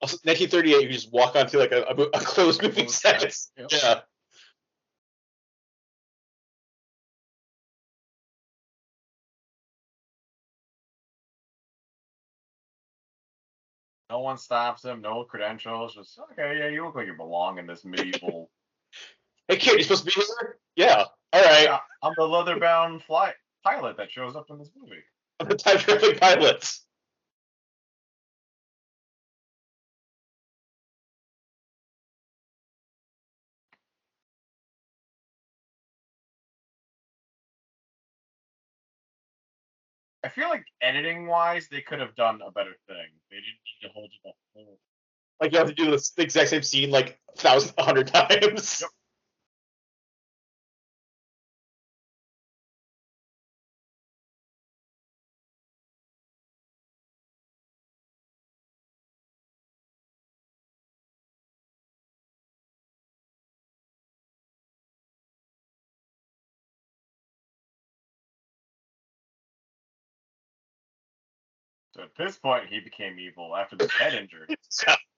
[0.03, 3.21] Also, 1938, you just walk onto like a, a, a closed movie set.
[3.21, 3.69] set, yep.
[3.71, 4.01] Yeah.
[14.11, 15.03] No one stops him.
[15.03, 15.95] No credentials.
[15.95, 16.59] Just okay.
[16.59, 18.51] Yeah, you look like you belong in this medieval.
[19.49, 20.59] Hey kid, you supposed to be here?
[20.77, 21.05] Yeah.
[21.33, 21.81] All right.
[22.03, 23.33] I'm the leather-bound fly
[23.65, 25.03] pilot that shows up in this movie.
[25.39, 26.85] I'm the time traveling pilots.
[40.23, 43.07] I feel like editing-wise, they could have done a better thing.
[43.31, 44.79] They didn't need to hold you the whole.
[45.41, 48.09] Like you have to do this the exact same scene like a thousand, a hundred
[48.09, 48.83] times.
[48.83, 48.91] Yep.
[72.01, 74.47] So at this point, he became evil after the head injury.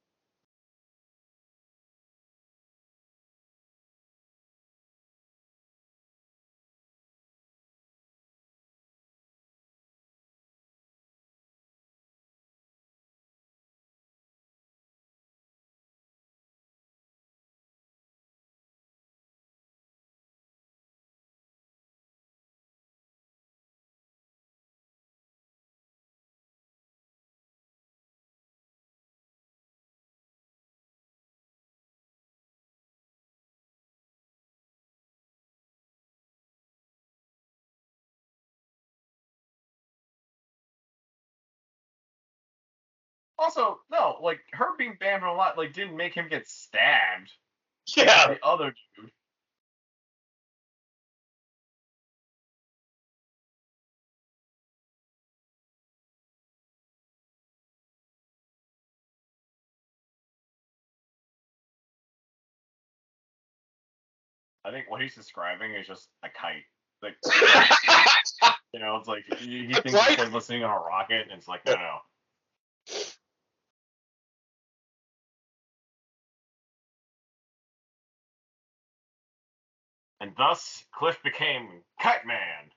[43.43, 47.33] Also, no, like her being banned from a lot, like didn't make him get stabbed.
[47.97, 48.29] Yeah.
[48.29, 49.11] The other dude.
[64.65, 66.63] I think what he's describing is just a kite.
[67.03, 67.17] Like,
[68.73, 70.11] you know, it's like he, he thinks Right.
[70.11, 71.99] he's like listening on a rocket, and it's like, no, no,
[80.23, 82.71] And thus, Cliff became Kite Man.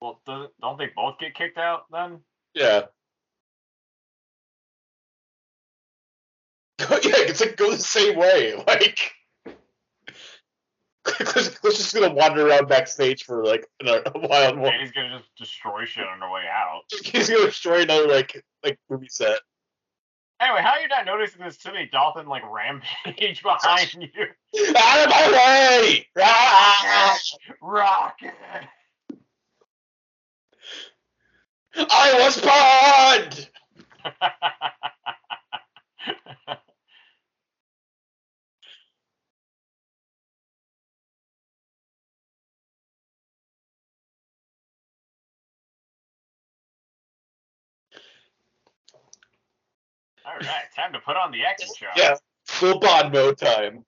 [0.00, 2.20] Well, don't they both get kicked out then?
[2.54, 2.82] yeah.
[6.80, 8.54] yeah, it's like go the same way.
[8.66, 9.12] Like
[11.04, 14.72] Cliff's just gonna wander around backstage for like a, a while more.
[14.72, 16.82] He's gonna just destroy shit on the way out.
[17.04, 19.40] He's gonna destroy another like like movie set.
[20.40, 24.08] Anyway, how are you not noticing this Timmy Dalton like rampage behind you?
[24.76, 26.06] Out of my way!
[26.18, 27.18] Ah!
[27.62, 28.34] Rocket!
[31.76, 33.50] I was Bond!
[50.26, 51.96] All right, time to put on the action shot.
[51.96, 52.16] Yeah,
[52.46, 53.84] full Bond mode time.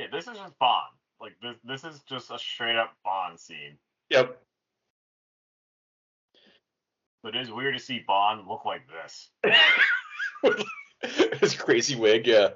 [0.00, 0.94] Yeah, this is just Bond.
[1.20, 3.76] Like this, this is just a straight up Bond scene.
[4.08, 4.40] Yep.
[7.22, 9.28] But it is weird to see Bond look like this.
[11.40, 12.48] His crazy wig, yeah.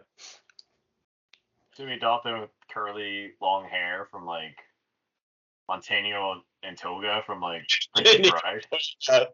[1.77, 4.57] Jimmy Dalton with curly long hair from like
[5.69, 9.29] Montano and Toga from like Princess Bride.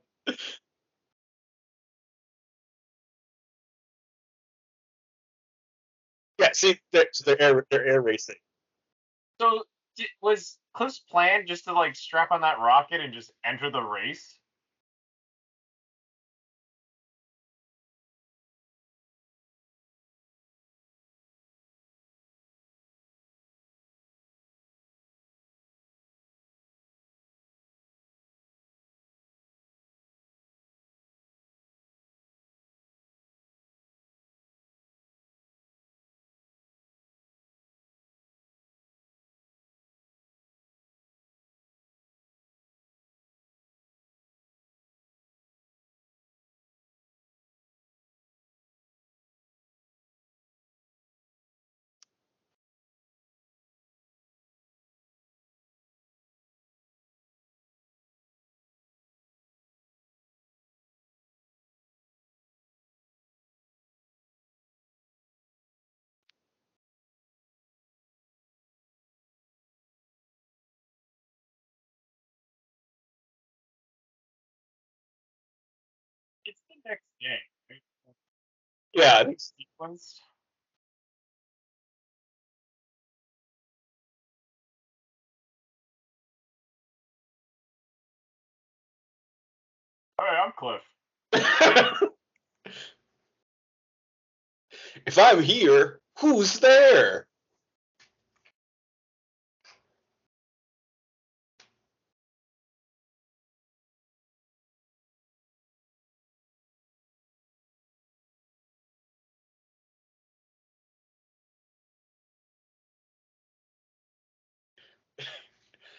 [6.41, 8.36] Yeah, see, they're, so they're air they're air racing.
[9.41, 9.62] So
[10.22, 14.38] was Cliff's plan just to like strap on that rocket and just enter the race?
[76.87, 77.39] Next day.
[77.70, 77.81] right?
[78.95, 80.20] Yeah, I think Sequence.
[90.18, 90.83] All right, I'm Cliff.
[95.07, 97.26] if I'm here, who's there?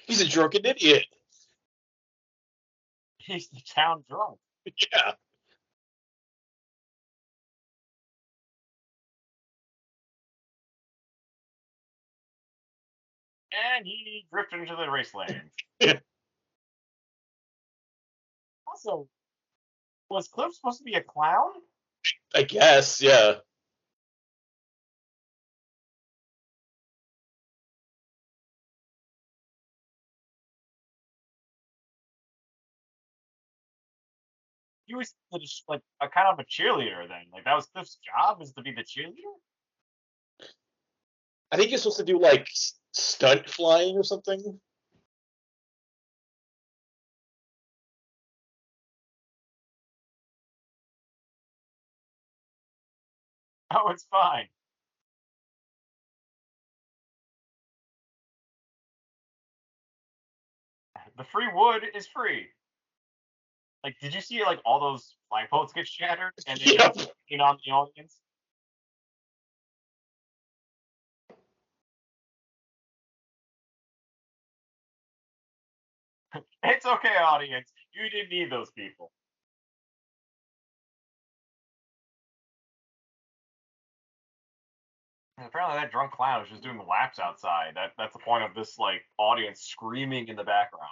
[0.06, 1.06] He's a drunken idiot.
[3.18, 4.38] He's the town drunk.
[4.66, 5.14] Yeah.
[13.76, 15.42] And he drifted into the race lane.
[15.80, 16.00] Yeah.
[18.68, 19.08] Also,
[20.10, 21.52] was Cliff supposed to be a clown?
[22.34, 23.36] I guess, yeah.
[34.92, 37.24] He was just like a kind of a cheerleader then.
[37.32, 39.38] Like that was Cliff's job is to be the cheerleader.
[41.50, 42.46] I think you're supposed to do like
[42.92, 44.60] stunt flying or something.
[53.74, 54.50] Oh, it's fine.
[61.18, 62.48] The free wood is free.
[63.84, 66.92] Like, did you see like all those flagpoles get shattered and they Yeah.
[67.30, 68.20] rain on the audience?
[76.64, 77.72] It's okay, audience.
[77.94, 79.12] You didn't need those people.
[85.38, 87.74] And apparently, that drunk clown was just doing laps outside.
[87.76, 90.92] That that's the point of this like audience screaming in the background.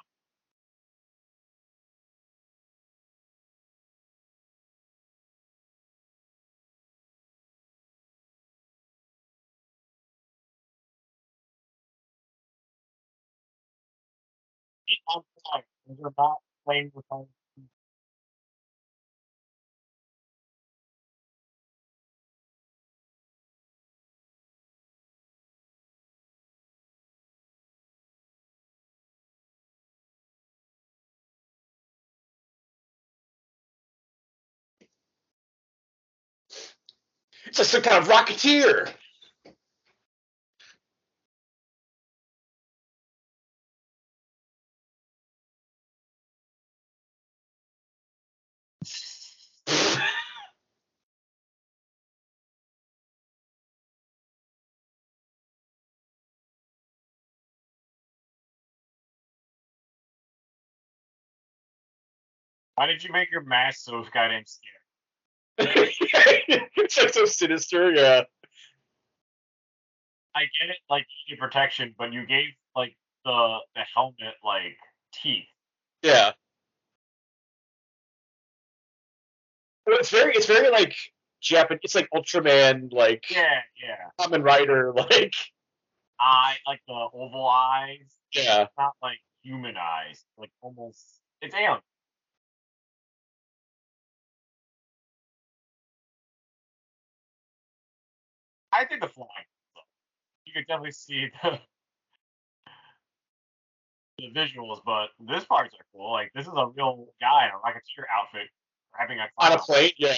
[15.16, 15.64] on fire.
[15.88, 17.28] Those are not flame retardant.
[37.48, 38.92] It's just some kind of rocketeer.
[62.80, 64.44] Why did you make your mask so goddamn
[65.58, 66.64] scary?
[66.78, 68.22] it's so sinister, yeah.
[70.34, 72.46] I get it, like you need protection, but you gave
[72.78, 74.78] like the the helmet like
[75.12, 75.44] teeth.
[76.04, 76.32] Yeah.
[79.86, 80.96] Well, it's very it's very like
[81.42, 84.08] Japan it's like Ultraman, like Yeah, yeah.
[84.26, 85.34] Kamen Rider, like
[86.18, 88.10] Eye, like the oval eyes.
[88.32, 88.62] yeah.
[88.62, 91.04] It's not like human eyes, like almost.
[91.42, 91.82] It's alien.
[98.72, 99.30] I think the flying.
[100.46, 101.60] You could definitely see the
[104.18, 106.12] the visuals, but this parts are cool.
[106.12, 108.50] Like this is a real guy in a Rocketeer outfit
[108.94, 109.96] grabbing a On a plate.
[109.98, 110.14] yeah.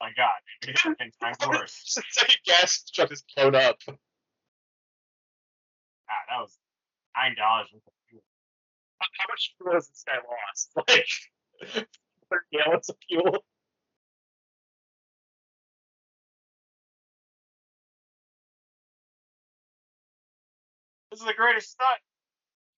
[0.00, 0.28] My God,
[0.62, 1.98] maybe ten times worse.
[2.10, 3.78] Second gas truck is blown up.
[3.88, 3.94] Ah,
[6.28, 6.58] that was
[7.16, 7.68] nine dollars.
[8.98, 10.72] How much fuel has this guy lost?
[10.88, 11.88] Like
[12.52, 13.44] gallons of fuel.
[21.10, 21.98] This is the greatest stunt.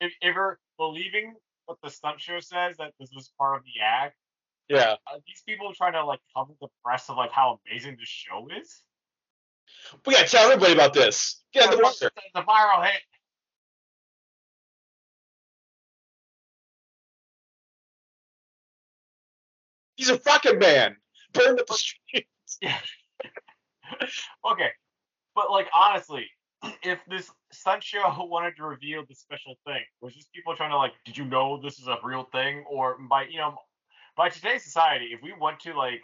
[0.01, 1.35] If ever believing
[1.67, 4.17] what the stunt show says that this was part of the act,
[4.69, 4.97] Yeah.
[5.07, 8.49] are these people trying to like cover the press of like how amazing the show
[8.61, 8.83] is?
[10.07, 11.43] We gotta tell everybody about this.
[11.61, 12.11] On the water.
[12.37, 13.03] viral hit.
[19.99, 20.97] He's a fucking man.
[21.35, 22.27] Burned up the street.
[22.63, 22.79] Yeah.
[24.51, 24.71] okay,
[25.35, 26.27] but like honestly,
[26.83, 30.77] if this stunt show wanted to reveal this special thing, was just people trying to
[30.79, 32.65] like, did you know this is a real thing?
[32.71, 33.57] Or by you know,
[34.17, 36.03] by today's society, if we went to like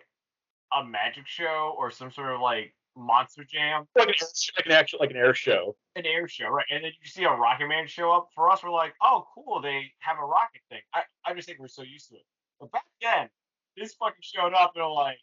[0.76, 4.14] a magic show or some sort of like monster jam, Like an,
[4.56, 5.76] like an actual like an air show.
[5.94, 6.66] an air show, right?
[6.68, 8.28] And then you see a Rocket Man show up.
[8.34, 10.80] For us, we're like, oh, cool, they have a rocket thing.
[10.92, 12.22] I, I just think we're so used to it.
[12.58, 13.28] But back then,
[13.76, 15.18] this fucking showed up and I'm like,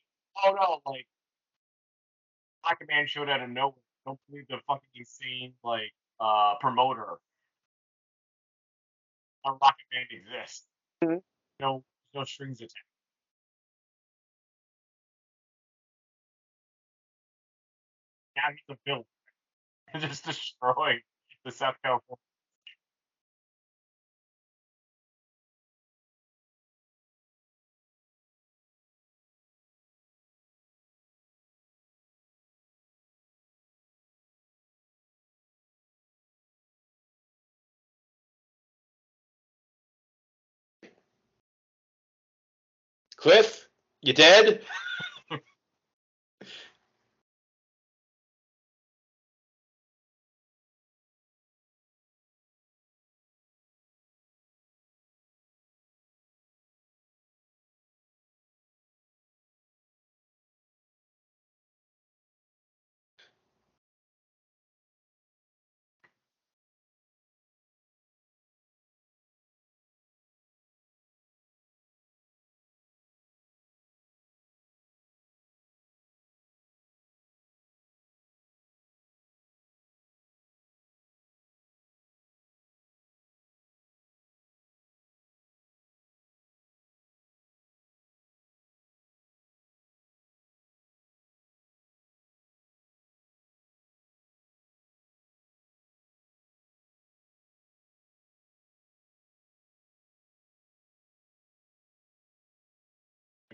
[0.46, 1.08] oh no, like
[2.66, 3.76] Rocket Man showed out of nowhere.
[4.06, 7.18] Don't believe the fucking insane like uh promoter.
[9.46, 10.68] A Rocket Man exists.
[11.04, 11.22] Mhm.
[11.60, 11.84] No,
[12.14, 12.76] no strings attached.
[18.36, 19.06] Now he's a villain,
[20.10, 21.02] just destroying
[21.46, 22.22] the South California.
[43.22, 43.68] Cliff,
[44.02, 44.64] you dead?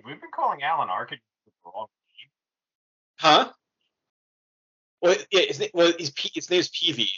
[0.08, 1.88] We've been calling Alan Arkin the wrong
[3.20, 3.51] Huh?
[5.01, 7.10] Well, yeah, his name, well, his, his name's Peevy.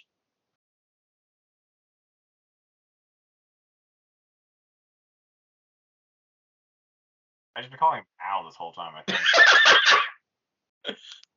[7.56, 8.94] I just been calling him Al this whole time.
[8.96, 9.04] I
[10.86, 10.98] think.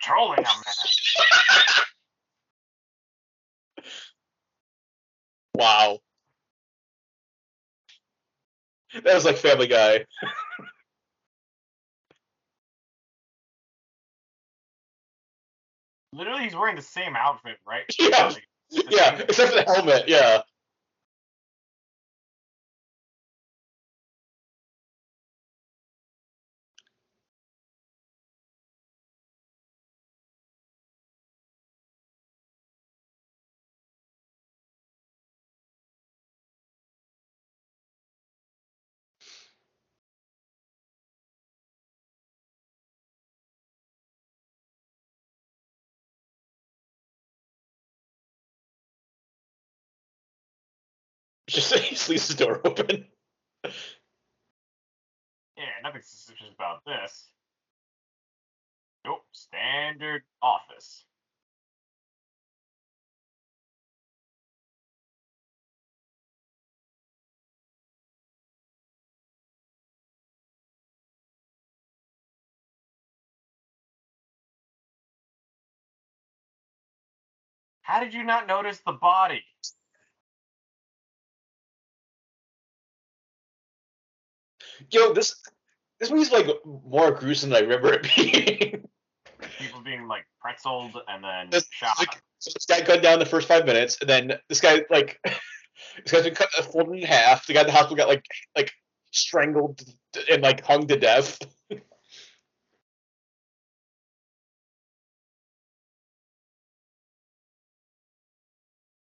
[0.00, 0.54] petroleum man.
[5.54, 5.98] Wow.
[8.94, 10.06] That was like Family Guy.
[16.12, 17.84] Literally, he's wearing the same outfit, right?
[17.98, 18.32] Yeah.
[18.70, 20.08] Yeah, except for the helmet.
[20.08, 20.42] Yeah.
[51.70, 53.06] Just leaves the door open.
[55.56, 57.30] Yeah, nothing suspicious about this.
[59.04, 61.04] Nope, standard office.
[77.82, 79.42] How did you not notice the body?
[84.90, 85.34] Yo, this
[86.00, 88.88] this movie's like more gruesome than I remember it being.
[89.58, 91.98] People being like pretzeled and then This- shot.
[91.98, 95.18] like, so this guy gunned down the first five minutes, and then this guy like
[95.24, 97.46] this guy's been cut uh, folded in half.
[97.46, 98.24] The guy in the hospital got like
[98.56, 98.72] like
[99.12, 99.80] strangled
[100.30, 101.38] and like hung to death.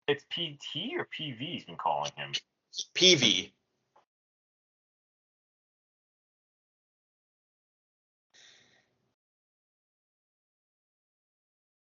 [0.08, 2.32] It's PT or Peevy's been calling him.
[2.96, 3.52] Peevy.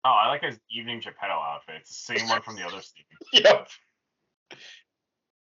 [0.06, 1.78] Oh, I like his evening Geppetto outfit.
[1.82, 3.44] It's the same one from the other scene.
[3.44, 3.68] Yep.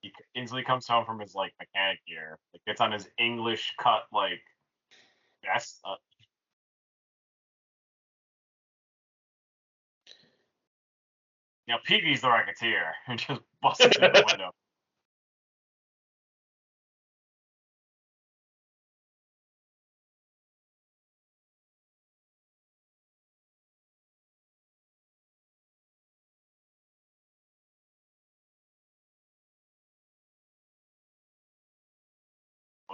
[0.01, 4.03] He instantly comes home from his like mechanic gear, like gets on his English cut
[4.13, 4.41] like
[5.45, 5.81] vest.
[5.85, 5.97] Uh,
[11.73, 14.53] know, Peevy's the Rocketeer and just busts through the window.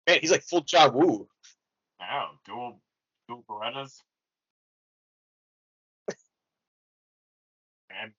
[0.08, 1.28] Man, he's like full John Woo.
[2.00, 2.82] Know, dual
[3.28, 4.02] dual Berettas.
[7.90, 8.14] And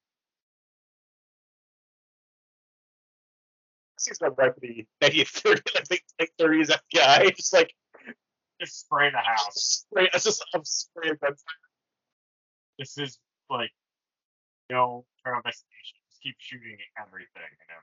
[3.99, 7.37] Seems like right for the 1930s, like late late 30s FBI.
[7.37, 7.73] Just like
[8.61, 9.87] just spray the house.
[9.87, 11.37] spray, it's just I'm spraying gunfire.
[12.79, 13.19] This is
[13.49, 13.71] like
[14.71, 15.99] no turn investigation.
[16.11, 17.81] Just keep shooting everything, you know.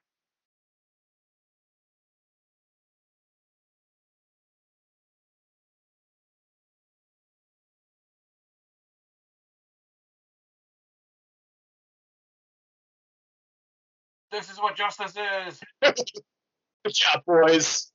[14.32, 15.16] This is what justice
[15.48, 15.62] is.
[15.84, 17.92] Good job, boys.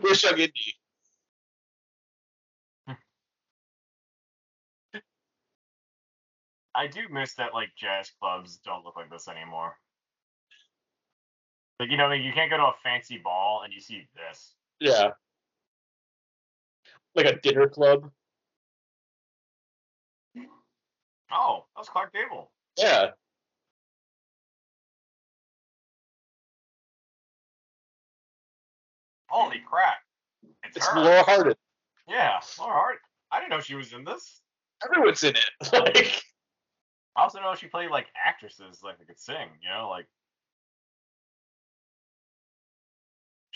[0.00, 0.76] Where's Shug Indy?
[6.74, 9.76] I do miss that like jazz clubs don't look like this anymore.
[11.78, 14.54] Like you know, you can't go to a fancy ball and you see this.
[14.80, 15.10] Yeah.
[17.14, 18.10] Like a dinner club.
[21.32, 22.50] Oh, that was Clark Gable.
[22.78, 23.10] Yeah.
[29.28, 29.96] Holy crap!
[30.62, 31.00] It's, It's her.
[31.00, 31.54] Laura Hardin.
[32.08, 32.98] Yeah, Laura Hart.
[33.32, 34.40] I didn't know she was in this.
[34.84, 35.44] Everyone's in it.
[35.72, 36.22] Like
[37.16, 39.48] I also know she played like actresses like that could sing.
[39.62, 40.06] You know, like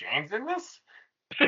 [0.01, 0.81] Jane's in this.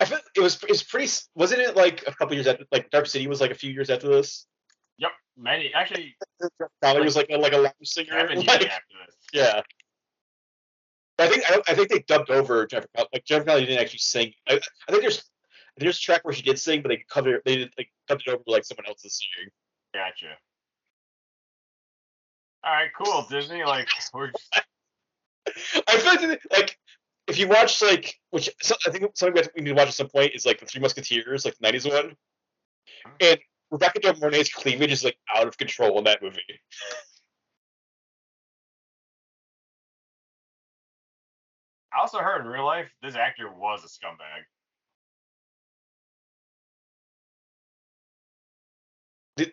[0.00, 1.10] I feel it was it's pretty.
[1.34, 2.64] Wasn't it like a couple years after?
[2.72, 4.46] Like Dark City was like a few years after this.
[4.98, 6.16] Yep, many actually.
[6.80, 8.28] Probably was like a, like a lounge singer.
[8.34, 9.16] Like, after this.
[9.32, 9.60] yeah.
[11.16, 12.88] But I think I, I think they dubbed over Jennifer.
[12.96, 14.32] Like Jennifer Connelly didn't actually sing.
[14.48, 14.54] I,
[14.88, 15.22] I think there's
[15.76, 18.30] there's a track where she did sing, but they covered they did like dubbed it
[18.30, 19.50] over like someone else's singing.
[19.92, 20.36] Gotcha.
[22.64, 23.26] All right, cool.
[23.30, 24.64] Disney, like we're just,
[25.88, 26.78] I feel like they- like
[27.26, 29.74] if you watch like which so, I think something we have to- we need to
[29.76, 32.16] watch at some point is like the Three Musketeers, like the '90s one,
[33.20, 33.38] and
[33.70, 36.40] Rebecca De Mornay's cleavage is like out of control in that movie.
[41.94, 44.44] I also heard in real life this actor was a scumbag.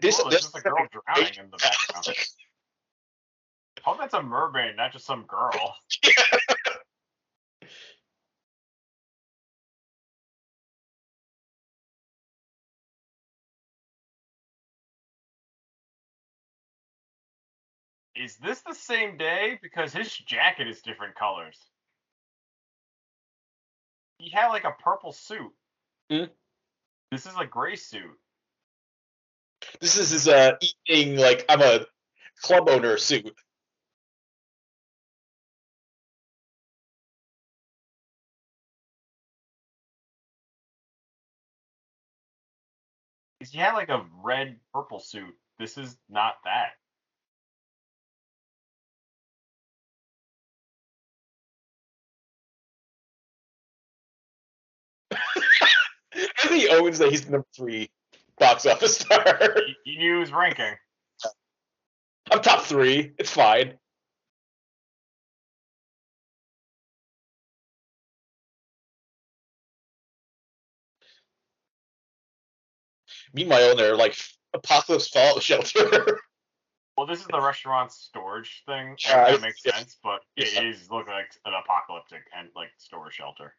[0.02, 2.08] This, oh, there's this just a girl drowning in the background.
[3.84, 5.76] Hope that's a mermaid, not just some girl.
[18.16, 19.58] Is this the same day?
[19.64, 21.58] Because his jacket is different colors.
[24.20, 25.52] He had like a purple suit.
[26.12, 26.26] Hmm.
[27.12, 28.20] This is a gray suit.
[29.80, 30.52] this is his uh
[30.88, 31.86] evening like I'm a
[32.42, 33.34] club owner suit.
[43.50, 45.36] He had like a red purple suit.
[45.60, 46.72] This is not that.
[56.44, 57.90] Anthony owns that he's the number three
[58.38, 59.38] box office star.
[59.56, 60.74] He, he knew his ranking.
[62.32, 63.14] I'm top three.
[63.18, 63.74] It's fine.
[73.34, 74.18] Meanwhile, in their like
[74.54, 76.20] apocalypse fallout shelter.
[76.98, 78.96] Well, this is the restaurant storage thing.
[78.98, 79.78] Sure, that makes yeah.
[79.78, 80.64] sense, but it Yeah.
[80.64, 83.56] is looking like an apocalyptic and like storage shelter.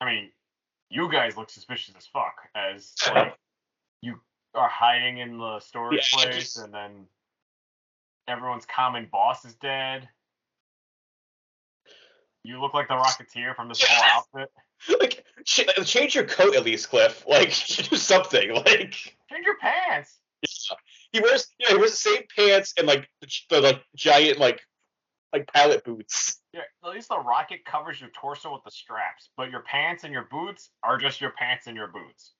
[0.00, 0.30] I mean,
[0.94, 3.34] you guys look suspicious as fuck as like
[4.00, 4.14] you
[4.54, 7.06] are hiding in the storage Yeah, place just- and then
[8.28, 10.08] everyone's common boss is dead.
[12.44, 14.04] You look like the Rocketeer from this whole
[14.38, 14.50] outfit.
[15.00, 17.24] like, ch- change your coat at least, Cliff.
[17.26, 17.48] Like,
[17.90, 18.52] do something.
[18.54, 18.92] Like,
[19.30, 20.18] Change your pants.
[20.42, 20.76] Yeah.
[21.12, 24.60] he wears, yeah, he wears the same pants and like the, the like giant like
[25.34, 26.40] like pilot boots.
[26.52, 30.12] Yeah, at least the rocket covers your torso with the straps, but your pants and
[30.12, 32.34] your boots are just your pants and your boots.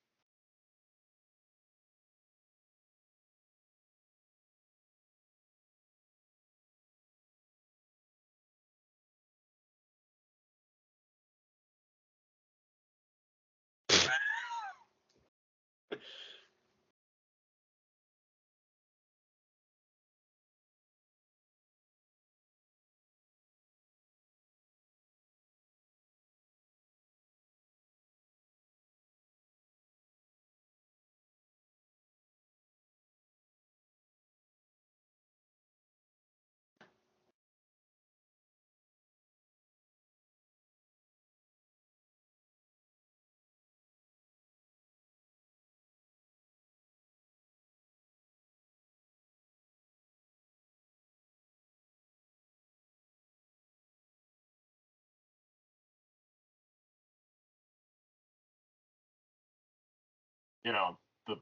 [60.65, 60.99] You know,
[61.29, 61.37] the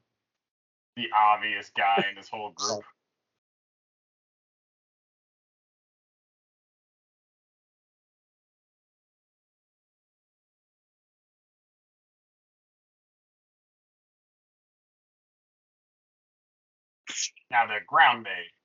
[0.96, 2.82] the obvious guy in this whole group.
[17.50, 18.61] Now the ground maid.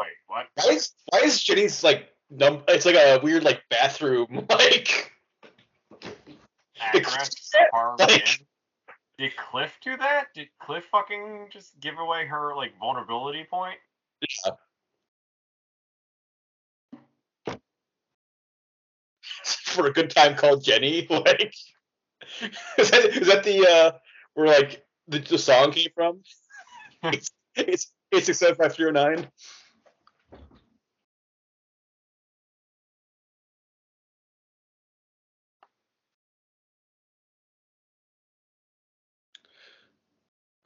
[0.00, 0.46] Wait, what?
[0.54, 2.62] Why is why is Jenny's like num?
[2.68, 5.12] It's like a weird like bathroom like.
[7.98, 8.40] Like-
[9.18, 10.28] Did Cliff do that?
[10.34, 13.76] Did Cliff fucking just give away her like vulnerability point?
[19.44, 21.06] for a good time called Jenny.
[21.26, 21.54] Like,
[22.78, 23.92] is that is that the uh
[24.34, 26.20] where like the, the song came from?
[27.02, 29.26] it's it's it's six seven five three zero nine.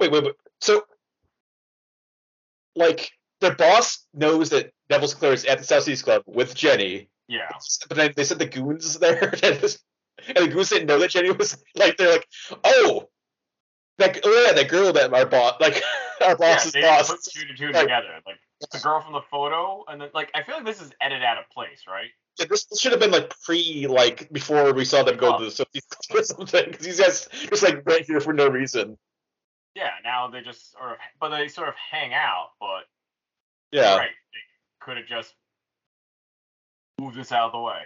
[0.00, 0.34] Wait, wait, wait.
[0.60, 0.82] So,
[2.76, 7.08] like, their boss knows that Neville's Sinclair is at the South Seas Club with Jenny,
[7.28, 7.48] Yeah.
[7.88, 9.60] but then they sent the goons there, and
[10.36, 11.96] the goons didn't know that Jenny was like.
[11.96, 12.26] They're like,
[12.64, 13.08] oh,
[13.98, 15.82] that oh yeah, that girl that our boss, like
[16.22, 17.10] our Yeah, boss's they didn't boss.
[17.10, 18.20] put two to two Like- together.
[18.26, 18.36] Like
[18.72, 21.38] the girl from the photo, and then like I feel like this is edited out
[21.38, 22.08] of place, right?
[22.38, 25.38] Yeah, this should have been like pre, like before we saw them go Oh.
[25.38, 26.64] to the South Seas Club or something.
[26.70, 28.96] Because these guys just like right here for no reason.
[29.74, 29.90] Yeah.
[30.04, 32.50] Now they just sort of, but they sort of hang out.
[32.60, 32.88] But
[33.72, 33.96] Yeah.
[33.96, 34.38] right, they
[34.80, 35.34] could have just
[36.98, 37.82] moved this out of the way.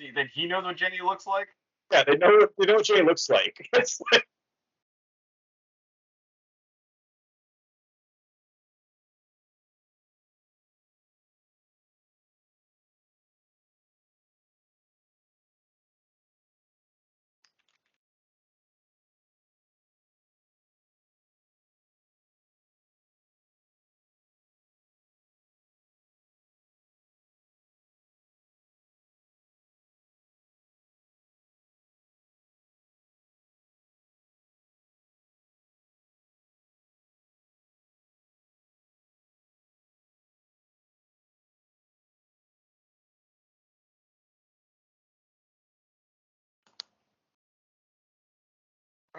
[0.00, 1.48] See, then he knows what Jenny looks like.
[1.92, 3.68] Yeah, they know they know what Jenny looks like.
[3.74, 4.26] It's like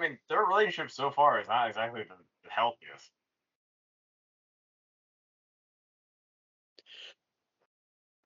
[0.01, 2.15] I mean, their relationship so far is not exactly the,
[2.49, 3.11] healthiest.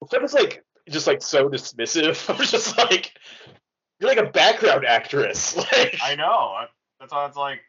[0.10, 2.30] Cliff is like just like so dismissive.
[2.34, 3.12] I'm just like
[4.00, 5.56] you're like a background actress.
[5.74, 6.24] Like I know.
[6.26, 6.68] I-
[7.00, 7.60] That's why it's like.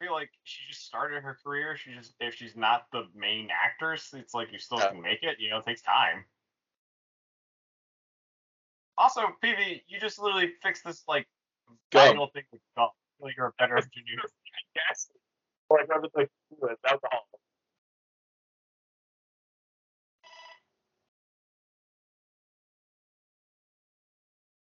[0.00, 1.76] I feel like she just started her career.
[1.76, 4.90] She just if she's not the main actress, it's like you still Yeah.
[4.90, 5.38] can make it.
[5.40, 6.24] You know, it takes time.
[9.00, 11.26] Also, Peevy, you just literally fixed this like
[11.90, 12.60] vital thing with.
[12.76, 12.88] I
[13.18, 14.20] like you're a better engineer.
[14.76, 15.08] yes.
[15.70, 16.26] Or like everything
[16.60, 17.26] with alcohol.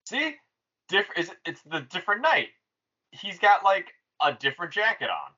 [0.05, 0.35] See,
[0.91, 1.19] different.
[1.19, 2.49] Is it's the different night.
[3.13, 3.89] He's got like
[4.23, 5.33] a different jacket on.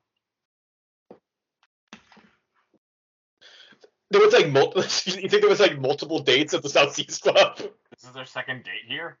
[4.13, 7.17] There was like mul- you think there was like multiple dates at the South Seas
[7.17, 7.57] Club?
[7.57, 9.17] This is their second date here.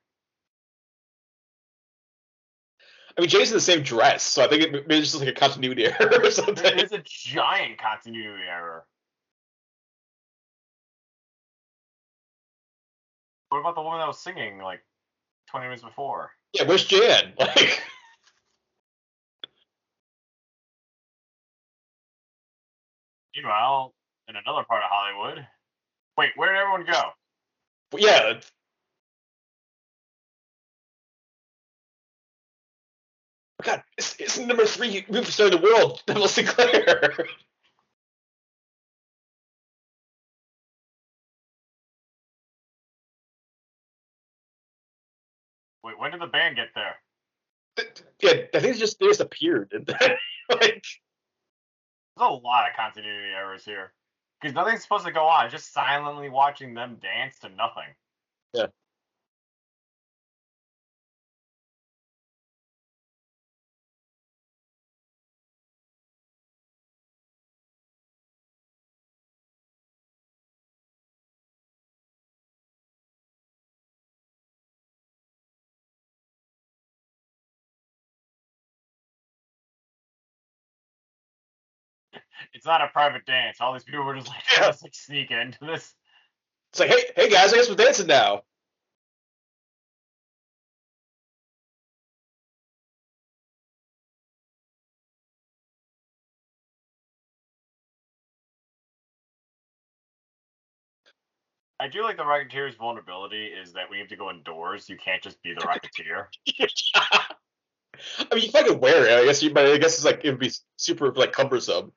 [3.17, 5.35] I mean, Jay's in the same dress, so I think it, maybe it's just like
[5.35, 6.77] a continuity error or something.
[6.77, 8.85] It's a giant continuity error.
[13.49, 14.81] What about the woman that was singing like
[15.49, 16.29] 20 minutes before?
[16.53, 17.33] Yeah, where's Jan?
[17.39, 17.81] Like,
[23.35, 23.95] Meanwhile,
[24.27, 25.45] in another part of Hollywood.
[26.17, 27.09] Wait, where did everyone go?
[27.97, 28.51] yeah, it's-
[33.61, 37.13] Oh God, it's, it's number three movie star in the world, Neville Sinclair.
[45.83, 46.95] Wait, when did the band get there?
[48.21, 49.71] yeah, I think it's just they just appeared.
[49.73, 50.11] And then,
[50.49, 50.83] like,
[52.17, 53.91] There's a lot of continuity errors here.
[54.43, 55.45] Because nothing's supposed to go on.
[55.45, 57.95] It's just silently watching them dance to nothing.
[58.53, 58.65] Yeah.
[82.53, 83.57] It's not a private dance.
[83.59, 84.65] All these people were just like, Yeah.
[84.67, 85.93] let's like sneak into this.
[86.71, 88.43] It's like, hey, hey guys, I guess we're dancing now.
[101.79, 104.87] I do like the Rocketeer's vulnerability is that we have to go indoors.
[104.87, 106.27] You can't just be the Rocketeer.
[108.31, 109.19] I mean, you fucking wear it.
[109.19, 111.91] I guess you, but I guess it's like it would be super like cumbersome.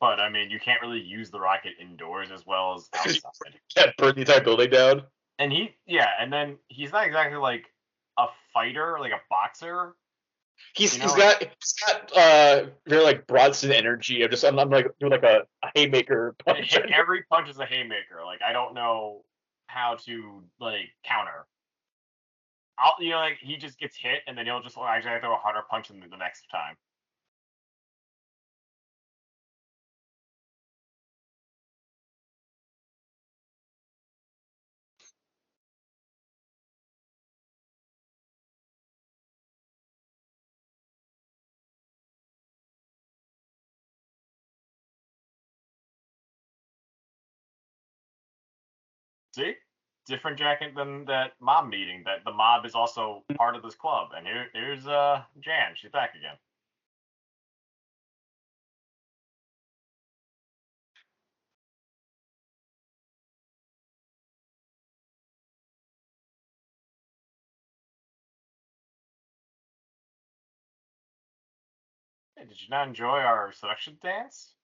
[0.00, 3.58] But I mean, you can't really use the rocket indoors as well as outside.
[3.74, 5.02] Can't burn the entire building down.
[5.40, 7.64] And he, yeah, and then he's not exactly like
[8.18, 9.94] a fighter, like a boxer.
[10.74, 14.58] He's You he's know- got he's got uh very like Bronson energy of just I'm,
[14.58, 16.76] I'm like doing like a, a haymaker punch.
[16.76, 18.22] Every punch is a haymaker.
[18.24, 19.22] Like I don't know
[19.68, 21.46] how to like counter.
[22.78, 25.34] I'll, you know, like he just gets hit, and then he'll just like, actually throw
[25.34, 26.76] a harder punch than the next time.
[49.38, 49.54] See,
[50.06, 52.02] different jacket than that mob meeting.
[52.06, 54.08] That the mob is also part of this club.
[54.16, 55.74] And here, here's uh Jan.
[55.76, 56.36] She's back again.
[72.48, 74.54] Did you not enjoy our seduction dance?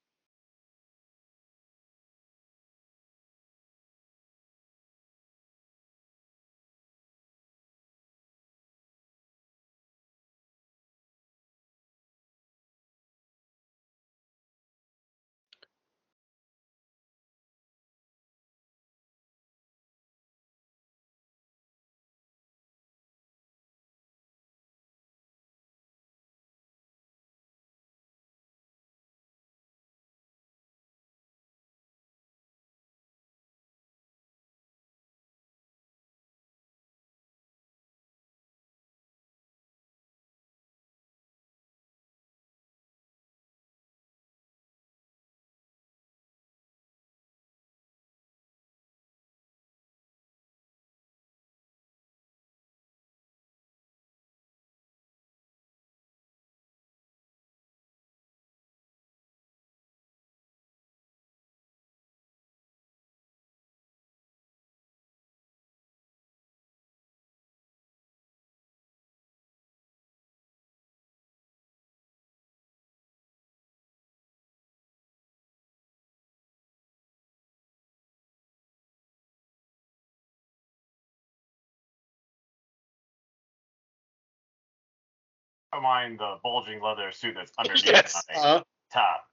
[85.75, 88.23] Don't mind the bulging leather suit that's underneath yes.
[88.33, 89.25] my Uh, top.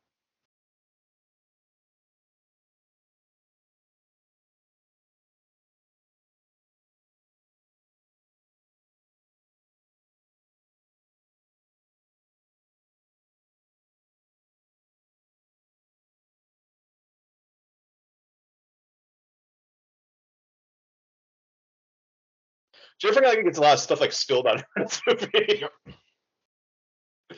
[23.08, 25.64] you think gets a lot of stuff like spilled on this movie?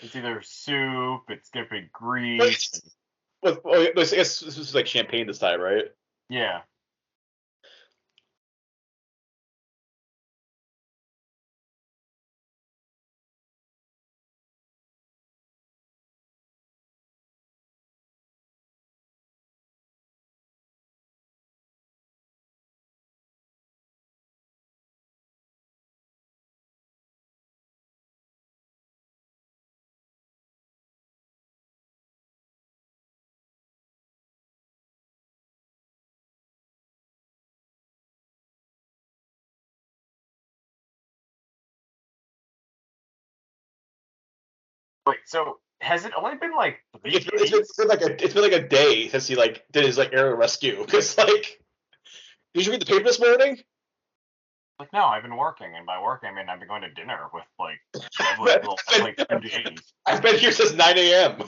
[0.03, 2.81] It's either soup, it's gonna be grease.
[3.41, 5.85] With, oh, I guess this was like champagne this time, right?
[6.29, 6.61] Yeah.
[45.33, 48.23] So has it only been like three It's been, it's been- it's been like a
[48.23, 50.77] it's been like a day since he like did his like aerial rescue.
[50.85, 51.59] Because like,
[52.53, 53.59] did you read the paper this morning?
[54.79, 57.27] Like, no, I've been working, and by working, I mean I've been going to dinner
[57.33, 57.79] with like
[58.19, 59.19] I've been- like.
[60.05, 61.43] I've been here since 9 a.m.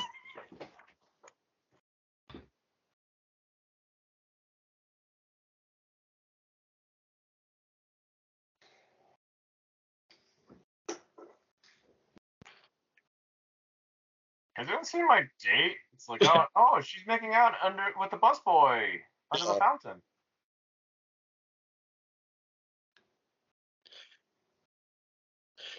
[14.57, 15.75] It doesn't seem like date.
[15.93, 18.87] It's like, oh, oh, she's making out under with the busboy
[19.31, 20.01] under the fountain.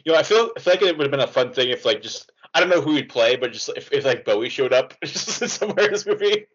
[0.05, 1.85] You know, I feel I feel like it would have been a fun thing if
[1.85, 4.73] like just I don't know who he'd play, but just if, if like Bowie showed
[4.73, 6.47] up somewhere in this movie.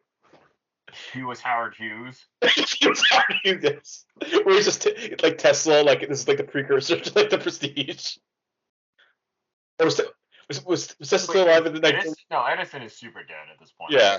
[1.14, 2.26] He was Howard Hughes.
[2.80, 3.64] he was Howard Hughes.
[3.64, 4.06] Yes.
[4.44, 7.38] Where he's just t- like Tesla, like this is like the precursor to like the
[7.38, 8.18] Prestige.
[9.80, 10.02] Or was,
[10.52, 11.96] was was, was still alive in the night?
[11.96, 13.92] Edison, no, Edison is super dead at this point.
[13.92, 14.18] Yeah.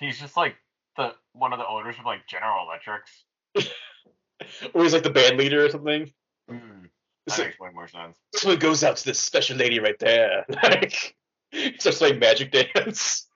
[0.00, 0.56] He's just like
[0.96, 3.24] the one of the owners of like General Electrics.
[4.72, 6.12] Or he's like the band leader or something.
[6.48, 6.88] Mm,
[7.26, 8.16] that makes way more sense.
[8.32, 10.46] this one goes out to this special lady right there.
[10.62, 11.16] Like
[11.50, 13.26] he starts playing magic dance.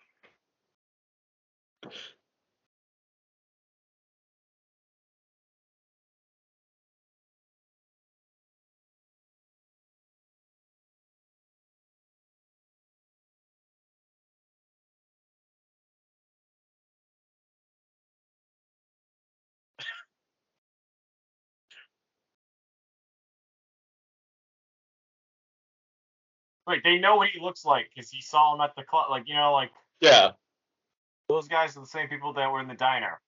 [26.66, 29.06] Wait, they know what he looks like because he saw him at the club.
[29.10, 29.70] Like you know, like
[30.00, 30.32] Yeah.
[31.28, 33.20] those guys are the same people that were in the diner.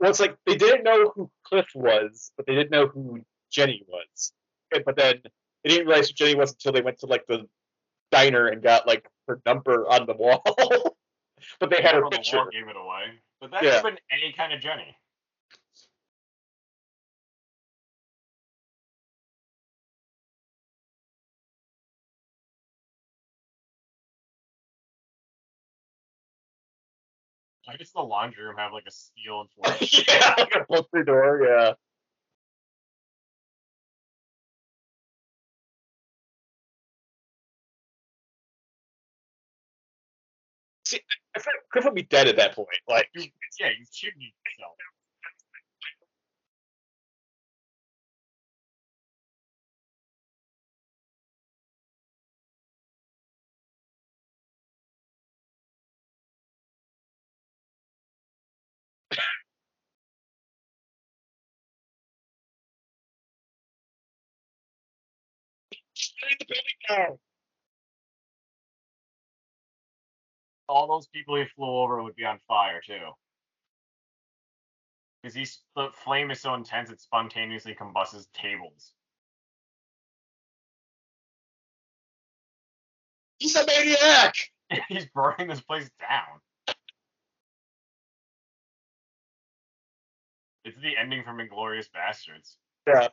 [0.00, 3.84] Well, it's like they didn't know who Cliff was, but they didn't know who Jenny
[3.88, 4.32] was.
[4.70, 5.22] But then
[5.64, 7.48] they didn't realize who Jenny was until they went to like the
[8.12, 10.42] diner and got like her number on the wall.
[11.60, 12.36] but they had her On the picture.
[12.36, 13.04] wall gave it away.
[13.40, 13.80] But that Yeah.
[13.80, 14.96] could have been any kind of Jenny.
[27.68, 30.08] Why guess the laundry room have like a steel enforcement?
[30.08, 31.46] yeah, like a the door.
[31.46, 31.74] Yeah.
[40.86, 41.00] See,
[41.36, 42.68] I feel like would be dead at that point.
[42.88, 44.72] Like, yeah, you shooting yourself.
[66.18, 67.18] "Shut the building down."
[70.68, 73.12] All those people he flew over would be on fire too.
[75.22, 78.92] Because he's the flame is so intense it spontaneously combusts tables.
[83.38, 84.34] He's a maniac.
[84.88, 86.76] he's burning this place down.
[90.64, 92.56] It's the ending from Inglourious Basterds.
[92.86, 93.08] Yeah.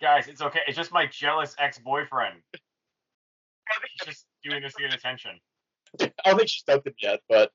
[0.00, 0.60] Guys, it's okay.
[0.66, 2.36] It's just my jealous ex-boyfriend.
[2.52, 5.40] He's just doing this to get attention.
[6.00, 7.50] I don't think she's dumped him yet, but.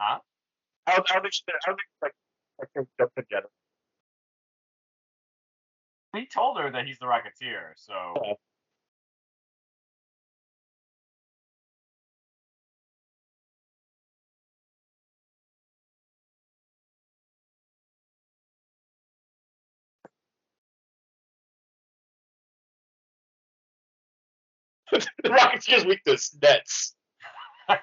[0.00, 0.18] Huh?
[0.86, 1.42] I don't, I don't think she.
[1.48, 2.12] I don't think like
[2.58, 3.44] like she's dumped him yet.
[6.16, 8.32] He told her that he's the Rocketeer, so Yeah.
[25.22, 26.94] the Rocketeer's weakness, nets.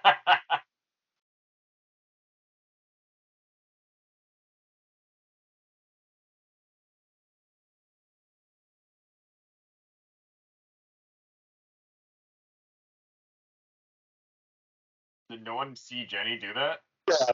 [15.30, 16.80] Did no one see Jenny do that?
[17.10, 17.32] Yeah.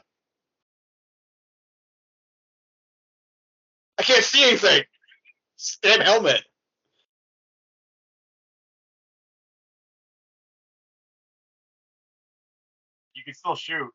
[3.98, 4.82] I can't see anything.
[5.82, 6.42] Damn helmet.
[13.22, 13.88] You can still shoot.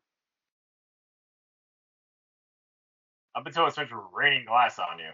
[3.36, 5.10] Up until it starts raining glass on you.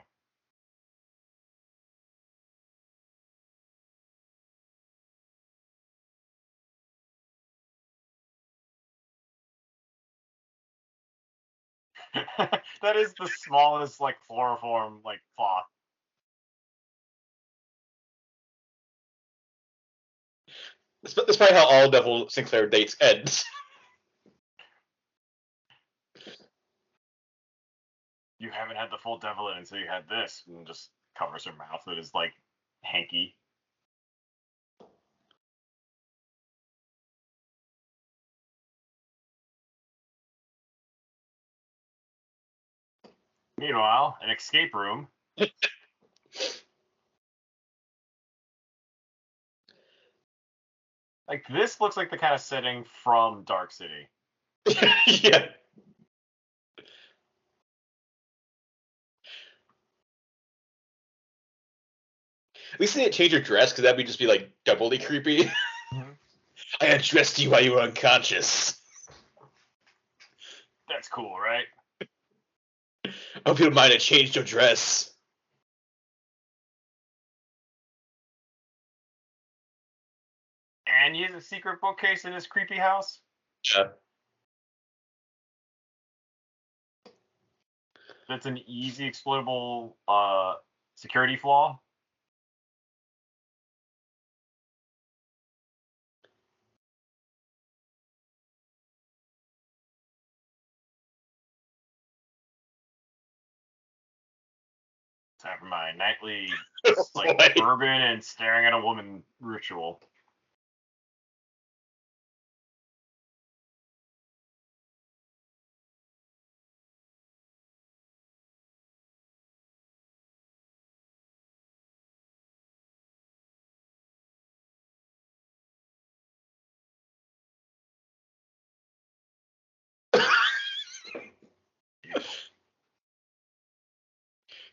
[12.82, 15.64] that is the smallest like chloroform like cloth.
[21.02, 23.44] That's, that's probably how all Neville Sinclair dates ends.
[28.44, 31.80] You haven't had the full Neville until you had this, and just covers her mouth
[31.86, 32.34] with his like
[32.82, 33.36] hanky.
[43.58, 45.08] Meanwhile, an escape room.
[51.28, 54.08] Like this looks like the kind of setting from Dark City.
[55.06, 55.46] yeah.
[62.74, 65.44] At least they didn't change her dress because that'd be just be like doubly creepy.
[65.92, 66.16] Mhm.
[66.80, 68.80] I undressed you while you were unconscious.
[70.88, 71.66] That's cool, right?
[73.04, 73.10] I
[73.46, 75.12] hope you don't mind I changed your dress.
[80.86, 83.20] And he has a secret bookcase in his creepy house.
[83.74, 83.88] Yeah.
[88.28, 90.54] That's an easy exploitable uh,
[90.96, 91.78] security flaw.
[105.44, 106.48] Time for my nightly
[107.14, 110.00] like bourbon and staring at a woman ritual.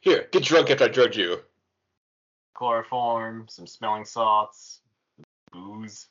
[0.02, 1.40] Here, get drunk after I drugged you.
[2.56, 4.82] Chloroform, some smelling salts,
[5.52, 6.08] booze.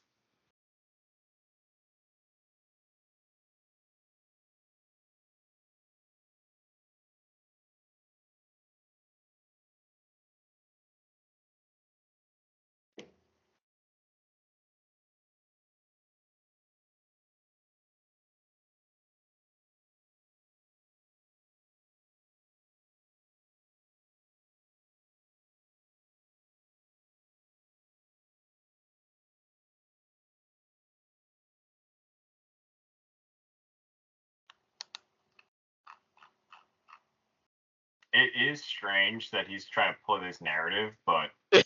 [38.34, 41.30] It is strange that he's trying to play this narrative, but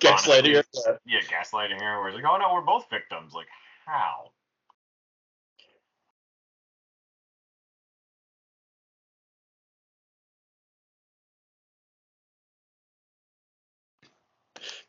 [0.00, 0.98] Gaslighting her.
[1.06, 3.32] yeah, gaslighting her, where it's like, oh no, we're both victims.
[3.34, 3.46] Like,
[3.86, 4.30] how?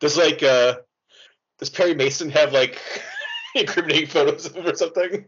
[0.00, 0.76] Does like uh
[1.58, 2.80] does Perry Mason have like
[3.54, 5.26] incriminating photos of him or something?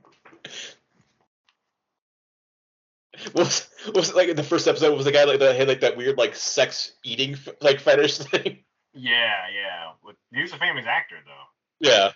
[3.35, 4.97] Was, was it like in the first episode?
[4.97, 8.65] Was the guy like that had like that weird like sex eating like fetish thing?
[8.95, 9.93] Yeah, yeah.
[10.03, 11.87] With- He was a famous actor, though.
[11.89, 12.13] Yeah.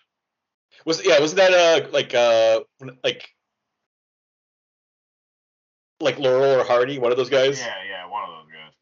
[0.84, 1.18] Was yeah?
[1.20, 2.60] Wasn't that uh like uh
[3.02, 3.28] like
[6.00, 7.60] like Laurel or Hardy, one of those guys?
[7.60, 8.72] Yeah, yeah, one of those guys.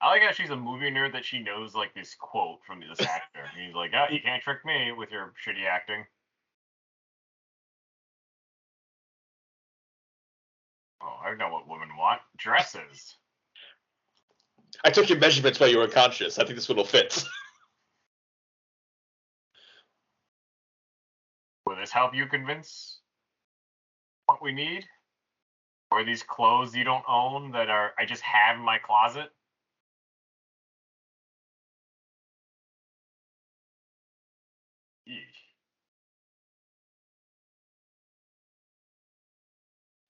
[0.00, 3.00] I like how she's a movie nerd that she knows like this quote from this
[3.00, 3.44] actor.
[3.58, 6.04] He's like, "Oh, you can't trick me with your shitty acting."
[11.02, 13.16] Oh, I know what women want: dresses.
[14.84, 16.38] I took your measurements while you were unconscious.
[16.38, 17.24] I think this one will fit.
[21.66, 22.98] Will this help you convince
[24.26, 24.84] what we need?
[25.90, 29.30] Or these clothes you don't own that are I just have in my closet?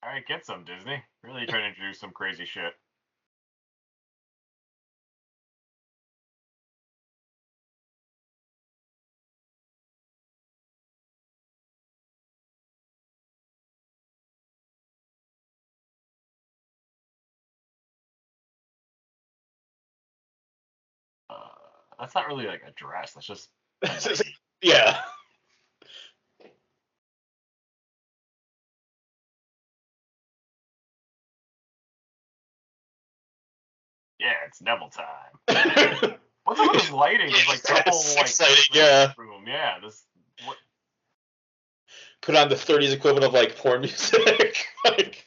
[0.02, 1.02] All right, get some Disney.
[1.22, 2.74] Really trying to introduce some crazy shit.
[21.28, 21.34] Uh,
[21.98, 23.12] that's not really like a dress.
[23.12, 23.48] That's just
[23.82, 24.36] a It's just- nightie.
[24.62, 25.00] yeah.
[34.30, 36.14] Yeah, it's Neville time.
[36.44, 37.30] What's up with this lighting?
[37.30, 39.12] There's like double like exciting, yeah.
[39.18, 39.44] room.
[39.46, 40.04] Yeah, this
[40.46, 40.56] what
[42.22, 44.66] Put on the 30s equivalent of like porn music.
[44.84, 45.26] like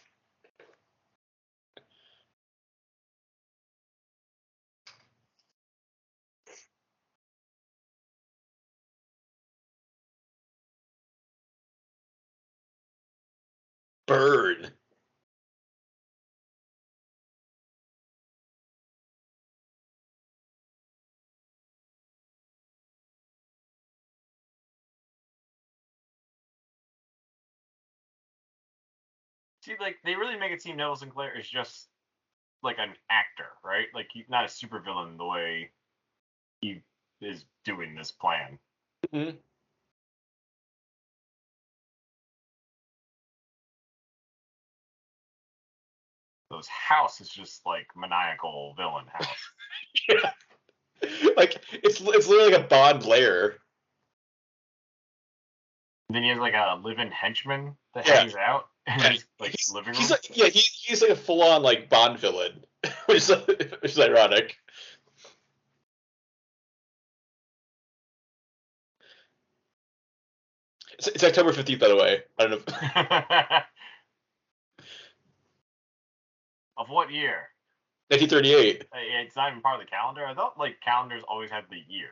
[14.08, 14.72] bird.
[29.78, 31.88] See like they really make it seem Neville Sinclair is just
[32.62, 33.88] like an actor, right?
[33.94, 35.72] Like he's not a supervillain the way
[36.62, 36.82] he
[37.22, 38.60] is doing this plan.
[39.14, 39.38] Mhm.
[46.50, 49.28] Those house is just like maniacal villain house.
[50.10, 50.32] yeah.
[51.36, 53.58] Like it's it's literally like a Bond lair.
[56.10, 58.20] And then he has like a live-in henchman that Yeah.
[58.20, 59.96] hangs out Yeah, his like He's, living room.
[59.96, 62.66] he's like yeah he, he's like a full on like Bond villain,
[63.06, 63.30] which is
[63.82, 64.58] which is ironic.
[70.98, 72.24] It's, it's October fifteenth, by the way.
[72.38, 73.58] I don't know.
[76.78, 77.50] of what year?
[78.12, 78.84] Nineteen thirty eight.
[78.92, 80.26] Uh, It's not even part of the calendar.
[80.26, 82.10] I thought like calendars always had the year.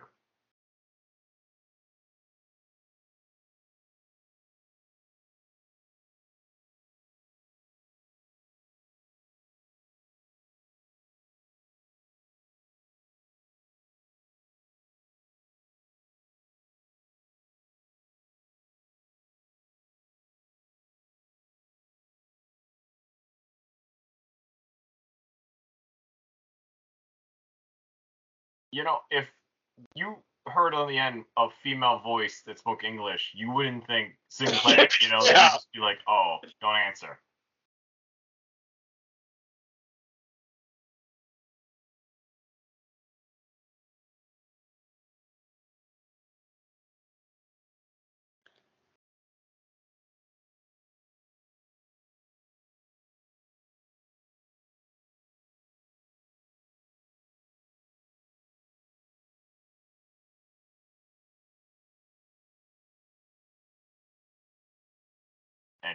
[28.72, 29.28] You know, if
[29.96, 30.18] you
[30.48, 34.88] heard on the end a female voice that spoke English, you wouldn't think Sinclair.
[35.02, 37.20] You know, you'd just be like, "Oh, don't answer."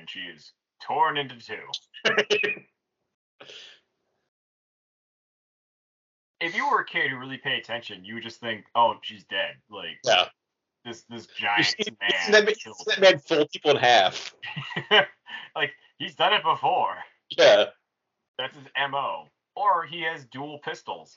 [0.07, 0.53] And she is
[0.83, 1.59] torn into two.
[6.39, 9.25] If you were a kid who really paid attention, you would just think, "Oh, she's
[9.25, 10.29] dead." Like Yeah.
[10.85, 12.31] this this giant see- man.
[12.31, 14.35] That, man- killed isn't that man fold people in half?
[15.57, 16.97] like he's done it before.
[17.31, 17.65] Yeah.
[18.37, 19.29] That's his mo.
[19.57, 21.17] Or he has dual pistols.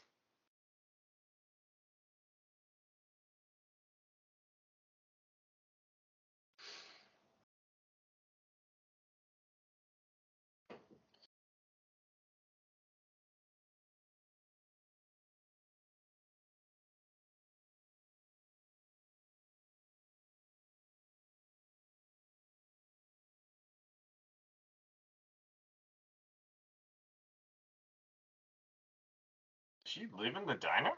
[29.99, 30.91] She live in the diner?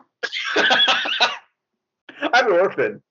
[2.34, 3.02] I'm an orphan.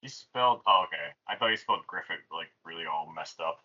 [0.00, 0.62] He spelled.
[0.66, 1.12] Oh, okay.
[1.28, 3.58] I thought he spelled Griffith like really all messed up.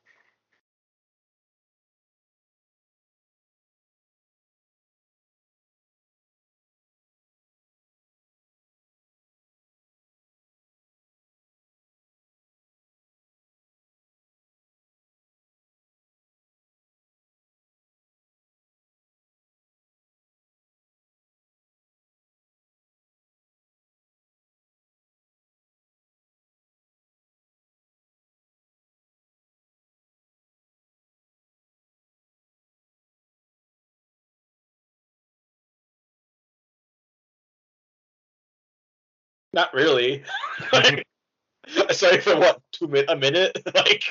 [39.55, 40.21] Not really.
[40.59, 40.75] Mm-hmm.
[40.75, 42.61] like, sorry for what?
[42.73, 43.57] Two min a minute?
[43.75, 44.03] like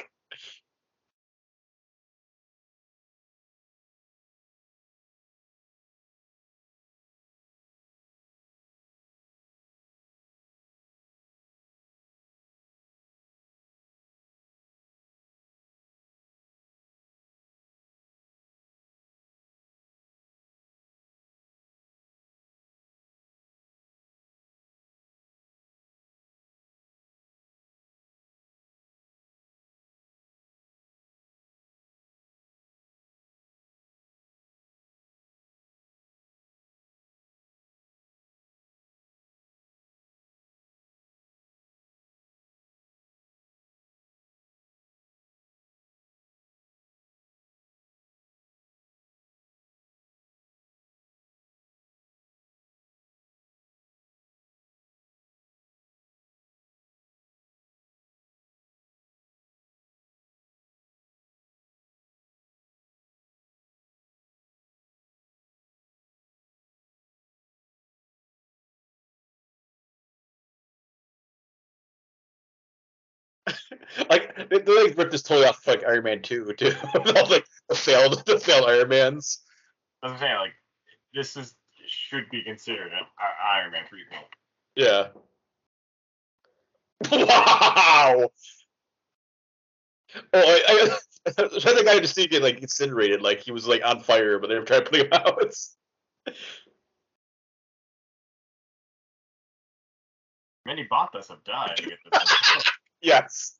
[74.10, 76.72] like they, they like ripped this totally off like Iron Man two too.
[76.94, 79.40] All like the failed the failed Iron Mans.
[80.02, 80.52] I'm saying, like
[81.14, 81.54] this is
[81.86, 84.24] should be considered an I- Iron Man prequel.
[84.76, 85.08] Yeah.
[87.10, 88.28] Wow.
[90.32, 90.98] Oh, I, I,
[91.38, 94.54] I the guy just get like incinerated, like he was like on fire, but they
[94.54, 95.54] were trying to put him out.
[100.66, 101.76] Many Bothans have died.
[101.76, 102.64] to get this.
[103.02, 103.56] yes.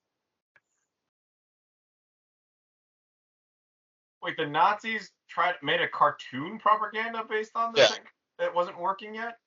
[4.24, 7.98] Wait, the Nazis tried made a cartoon propaganda based on this Yeah.
[8.38, 9.38] that wasn't working yet.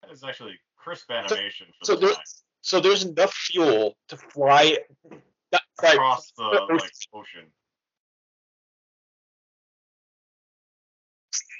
[0.00, 2.24] That is actually crisp animation for So the there, time.
[2.62, 4.78] so there's enough fuel to fly,
[5.78, 7.52] across the like ocean.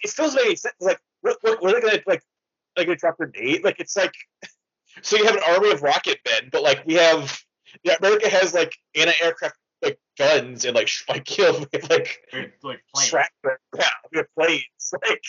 [0.03, 0.75] it feels doesn't make any sense.
[0.81, 2.23] Like, what, what, what are they gonna like?
[2.77, 3.63] Like gonna drop grenade?
[3.63, 4.15] Like, it's like,
[5.03, 7.39] so you have an army of rocket men, but like we have,
[7.83, 12.83] yeah, America has like anti-aircraft like guns and like sh- like kill like They're, like
[12.95, 13.13] planes.
[13.77, 14.93] Yeah, we have planes.
[15.07, 15.23] Like,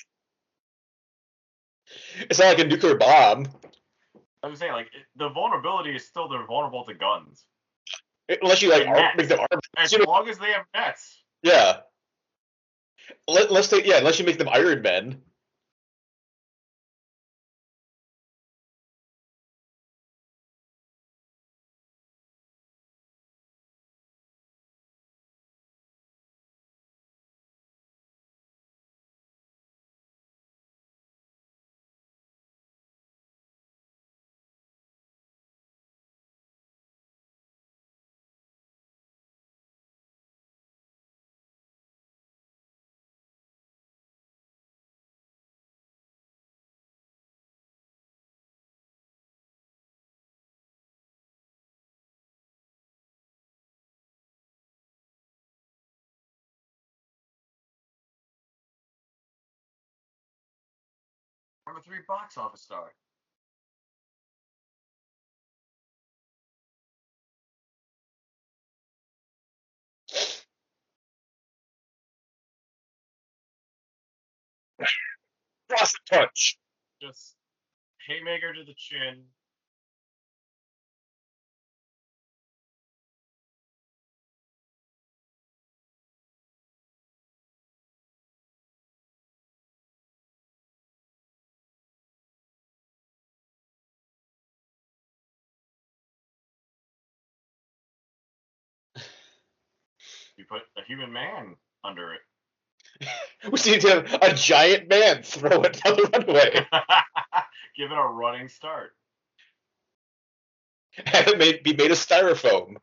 [2.29, 3.47] it's not like a nuclear bomb
[4.43, 7.45] I'm saying like it- the vulnerability is still they're vulnerable to guns
[8.29, 9.39] unless you like arm, make them
[9.77, 11.23] as You know- long as they have nets.
[11.43, 11.77] Yeah.
[13.27, 15.21] Let's they yeah, unless you make them Iron Men.
[61.77, 62.91] Number three box office star.
[75.69, 76.57] Faucet punch.
[76.99, 77.35] Just
[78.07, 79.25] haymaker to the chin.
[100.37, 102.21] You put a human man under it.
[103.43, 106.65] We need to have a giant man throw it down the runway.
[107.77, 108.91] Give it a running start.
[111.05, 112.77] Have it made, be made of styrofoam.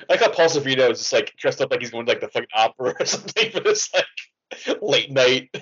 [0.00, 2.20] I like how Paul Sorvino is just like dressed up like he's going to like
[2.20, 5.54] the fucking opera or something for this like late night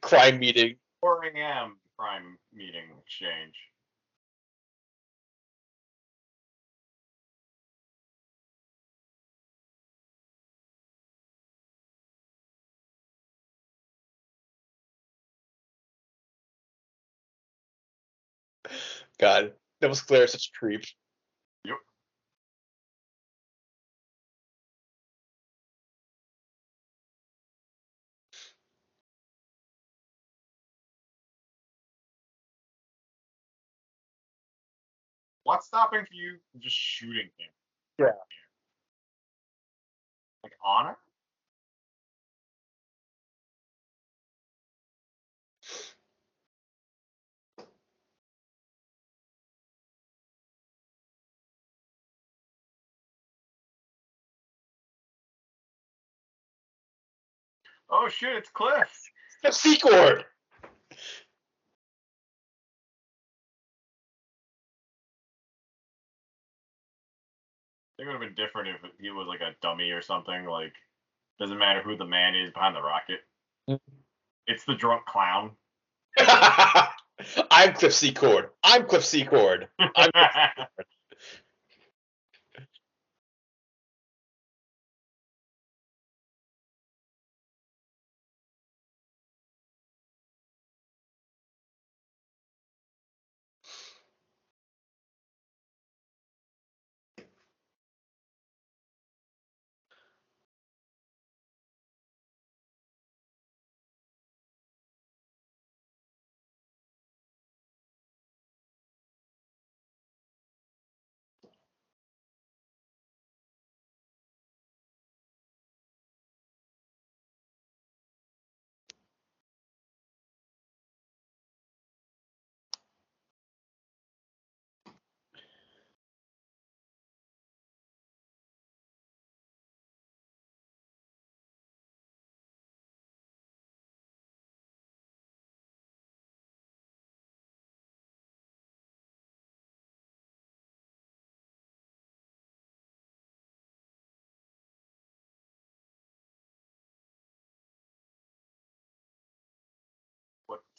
[0.00, 0.76] crime meeting.
[1.00, 1.76] 4 a.m.
[1.98, 3.54] crime meeting exchange.
[19.18, 20.84] God, that was Claire such a creep.
[35.44, 37.50] What's stopping for you from just shooting him?
[37.98, 38.06] Yeah.
[40.42, 40.96] Like honor?
[57.90, 58.90] Oh shit, it's Cliff.
[59.42, 60.24] The Secord.
[68.04, 70.44] Think it would have been different if he was like a dummy or something.
[70.44, 70.72] Like,
[71.38, 73.20] doesn't matter who the man is behind the rocket.
[73.68, 73.80] Mhm.
[74.46, 75.56] It's the drunk clown.
[76.18, 78.50] I'm Cliff Secord.
[78.62, 79.68] I'm Cliff Secord.
[79.78, 80.68] I'm Cliff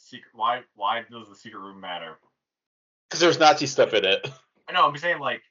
[0.06, 0.30] secret?
[0.34, 2.18] Why why does the secret room matter?
[3.08, 4.28] Because there's Nazi stuff in it.
[4.68, 4.86] I know.
[4.86, 5.42] I'm saying like,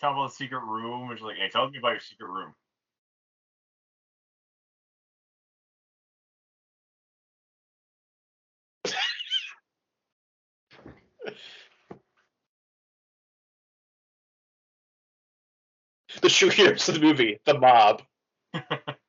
[0.00, 2.54] tell about the secret room, which is like, hey, tell me about your secret room.
[16.20, 18.02] the true heroes of the movie, the mob.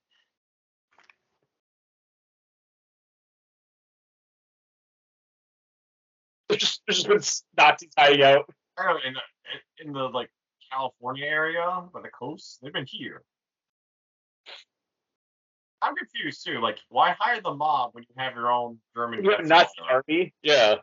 [6.54, 8.46] There's just there's just been Nazis hiding out.
[8.78, 10.30] I don't know, in the in the like
[10.72, 13.24] California area by the coast, they've been here.
[15.82, 16.60] I'm confused too.
[16.62, 19.24] Like, why hire the mob when you have your own German?
[19.24, 20.34] You have Nazi flying army.
[20.42, 20.76] Yeah.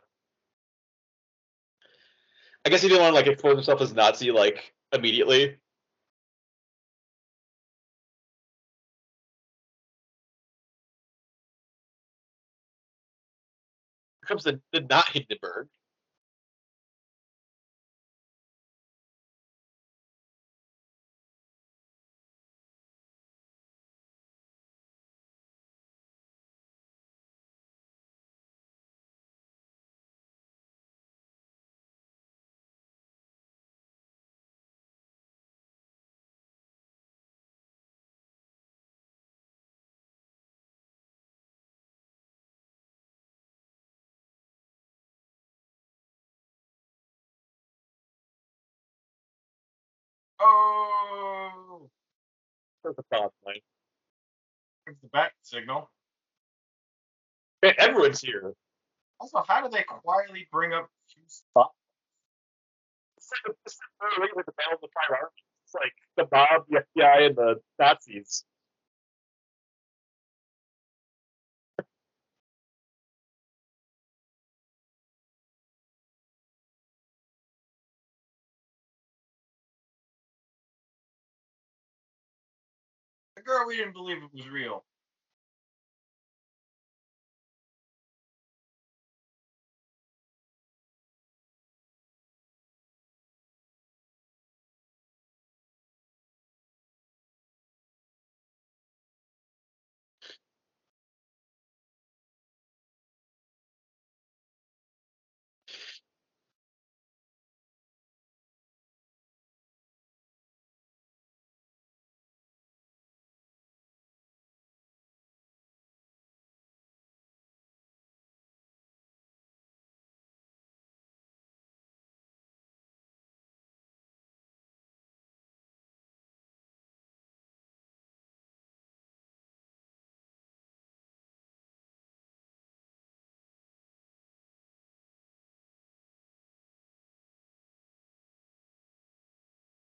[2.63, 5.57] I guess he didn't want to like expose himself as Nazi like immediately.
[14.31, 15.67] Comes the, the not Hindenburg.
[50.53, 51.89] Oh,
[52.83, 53.31] That's the problem.
[53.45, 53.63] Like,
[54.87, 55.89] it's the bat signal.
[57.63, 58.53] man, everyone's here.
[59.19, 61.67] Also, how do they quietly bring up two It's like,
[63.65, 63.77] it's
[64.19, 65.31] like like the battle of the five armies.
[65.65, 68.43] It's like the mob, the FBI, and the Nazis.
[83.41, 84.83] The girl we didn't believe it was real.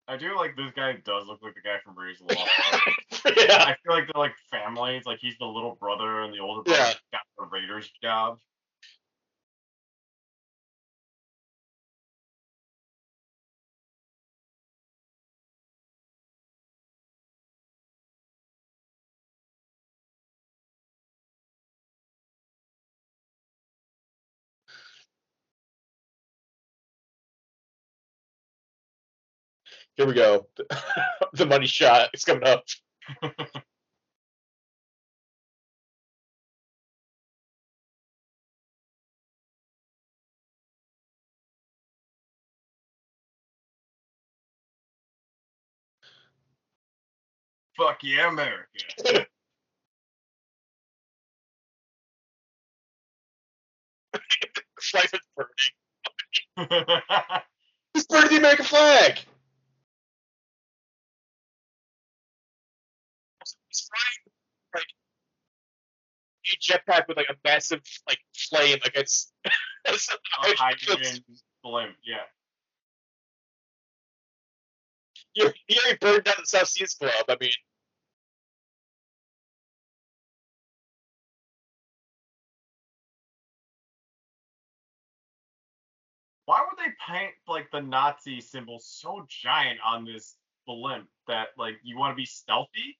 [0.07, 2.51] I do like this guy does look like the guy from the Lost
[3.37, 3.63] yeah.
[3.63, 5.05] I feel like they're like families.
[5.05, 6.93] Like he's the little brother and the older brother Yeah.
[7.11, 8.37] got the Raiders job.
[29.95, 30.47] Here we go.
[31.33, 32.65] the money shot is coming up.
[47.77, 48.67] Fuck yeah, America.
[54.81, 57.01] Flag is burning.
[57.93, 59.19] He's burning the American flag.
[63.67, 64.21] He's flying
[64.73, 69.33] like a jetpack with like a massive like flame against.
[69.87, 69.93] A
[70.57, 71.23] hydrogen
[71.63, 72.15] blimp, yeah.
[75.35, 77.11] You he already burned down the South Seas Club.
[77.29, 77.51] I mean,
[86.45, 90.35] Why would they paint like the Nazi symbol so giant on this
[90.67, 92.97] blimp that like you want to be stealthy?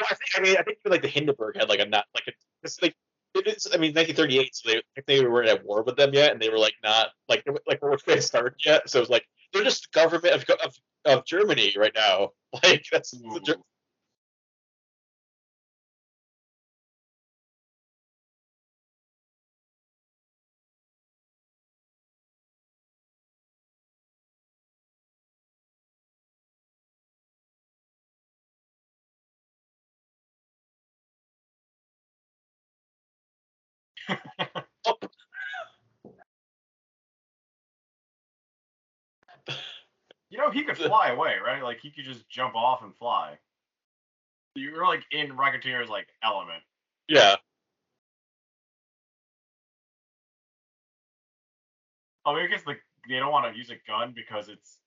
[0.00, 2.32] I think I mean I think like the Hindenburg had like a not like a
[2.62, 2.94] it's like
[3.34, 6.40] it is I mean 1938 so they they weren't at war with them yet and
[6.40, 9.64] they were like not like like which way started yet so it was like they're
[9.64, 10.74] just government of of,
[11.04, 12.30] of Germany right now.
[12.62, 13.58] Like that's the,
[40.36, 41.62] you know, he could fly away, right?
[41.62, 43.38] Like he could just jump off and fly.
[44.54, 46.62] You're like in Rocketeer's like element.
[47.08, 47.36] Yeah.
[52.24, 54.78] Oh, I guess like they don't want to use a gun because it's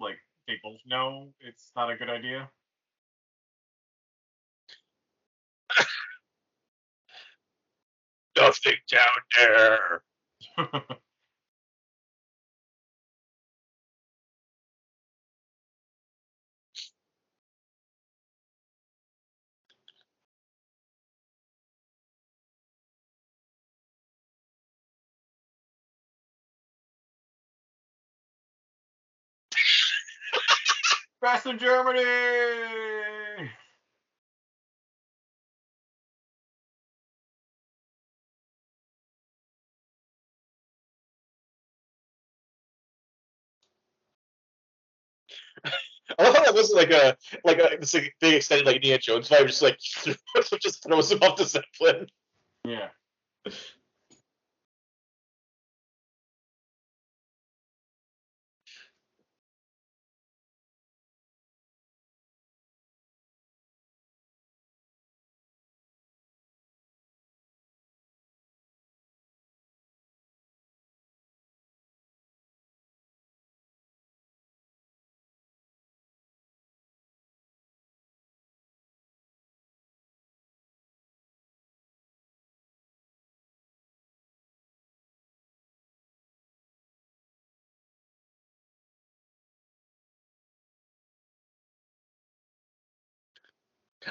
[0.00, 0.16] like
[0.46, 2.48] they both know it's not a good idea.
[8.36, 10.02] Nothing down there.
[31.46, 32.00] In Germany.
[46.18, 48.98] I love how that wasn't like a like a this like, big extended like Indiana
[48.98, 49.78] Jones vibe, just like
[50.60, 52.06] just throws him off the zeppelin.
[52.64, 52.88] Yeah.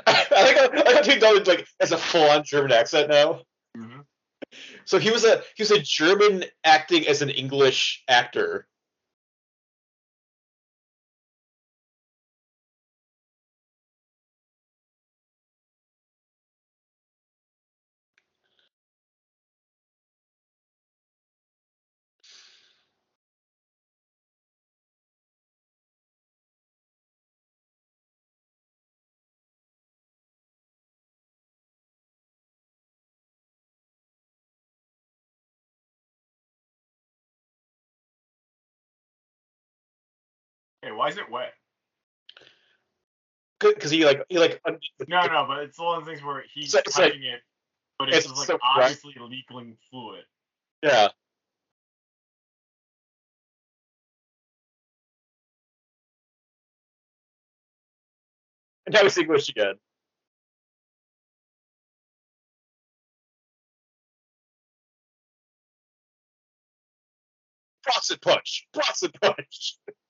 [0.07, 3.41] I, I like I how Tim like has a full on German accent now.
[3.75, 4.01] hmm
[4.85, 8.67] So he was a he was a German acting as an English actor.
[41.03, 41.53] Why is it wet?
[43.59, 44.61] Because he like he like
[45.09, 47.41] No, no, but it's one of the things where he's So- it's like- touching it,
[47.99, 50.23] but it's, it's just like so obviously leaking fluid.
[50.81, 51.09] yeah.
[58.85, 59.75] And now he's English again.
[67.83, 69.77] Bronson punch, Bronson punch.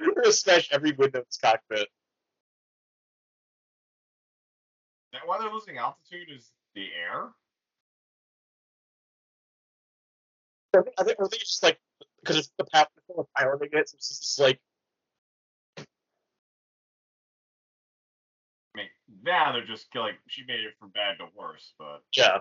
[0.00, 1.80] We're gonna smash every window in this cockpit.
[1.80, 1.86] Is
[5.12, 6.28] that why they're losing altitude?
[6.34, 7.30] Is the air?
[10.76, 11.80] I think, I think, it's just like
[12.20, 14.60] because it's the power of piloting it, so it's just like
[15.78, 15.82] I
[18.76, 18.88] mean,
[19.24, 22.38] now they're just like she made it from bad to worse, but yeah.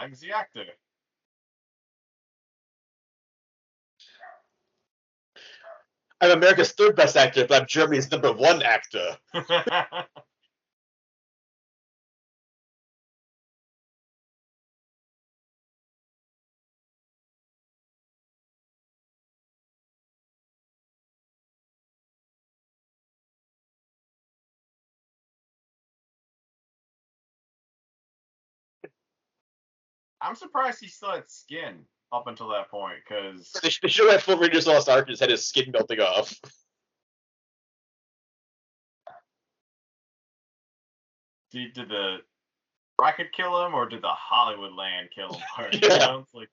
[0.00, 0.64] I'm the actor.
[6.22, 9.18] I'm America's third best actor, but I'm Germany's number one actor.
[30.20, 34.10] I'm surprised he still had skin up until that point, because They, sh- they should
[34.10, 36.34] have full Rangers Lost Ark and just had his skin melting off.
[41.50, 42.18] did, did the
[43.00, 45.40] Rocket kill him or did the Hollywoodland kill him?
[45.72, 45.98] You Yeah.
[45.98, 46.50] know, like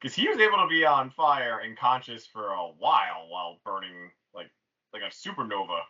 [0.00, 4.10] because he was able to be on fire and conscious for a while while burning
[4.34, 4.50] like
[4.92, 5.80] like a supernova.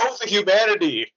[0.00, 1.12] Oh, the humanity.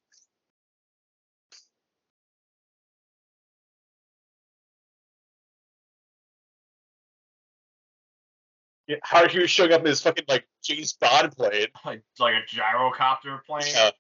[8.88, 11.68] Yeah, how he was showing up in his fucking like James Bond plane.
[11.86, 13.64] Like like a gyrocopter plane.
[13.74, 13.92] Yeah.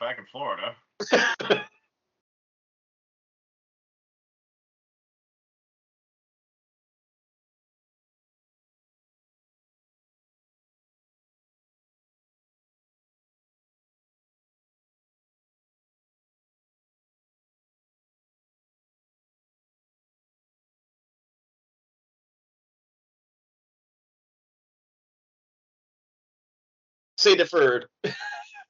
[0.00, 0.76] Back in Florida.
[27.18, 27.86] Say deferred.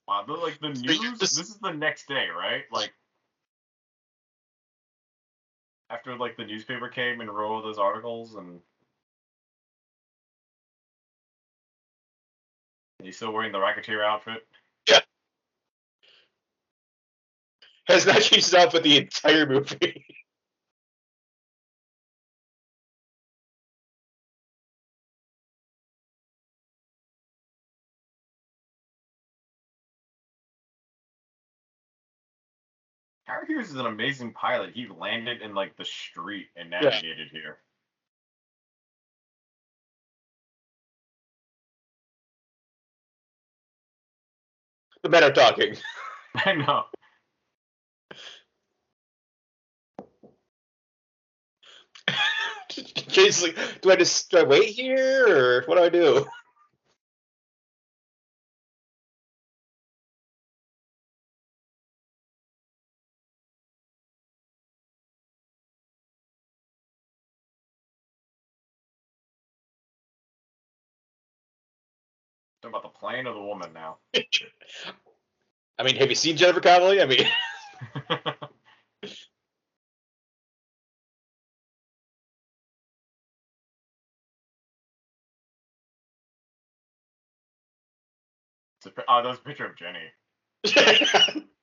[0.07, 1.19] Wow, the, like the news.
[1.19, 2.65] this- is the next day, right?
[2.71, 2.93] Like
[5.91, 8.61] after like the newspaper came and wrote those articles, and
[13.03, 14.47] he's still wearing the Rocketeer outfit.
[14.89, 15.01] Yeah,
[17.87, 20.05] Has not changed his outfit the entire movie.
[33.47, 34.73] Hughes is an amazing pilot.
[34.75, 37.59] He landed in like the street and navigated here.
[45.03, 45.77] The men are talking.
[46.35, 46.85] I know.
[52.69, 56.27] Jason's like, do I just do I wait here or what do I do?
[73.05, 73.99] Talking about the plane or the woman now.
[75.79, 77.03] I mean, have you seen Jennifer Connelly?
[77.03, 77.27] I mean,
[89.09, 91.45] oh, that was a picture of Jenny.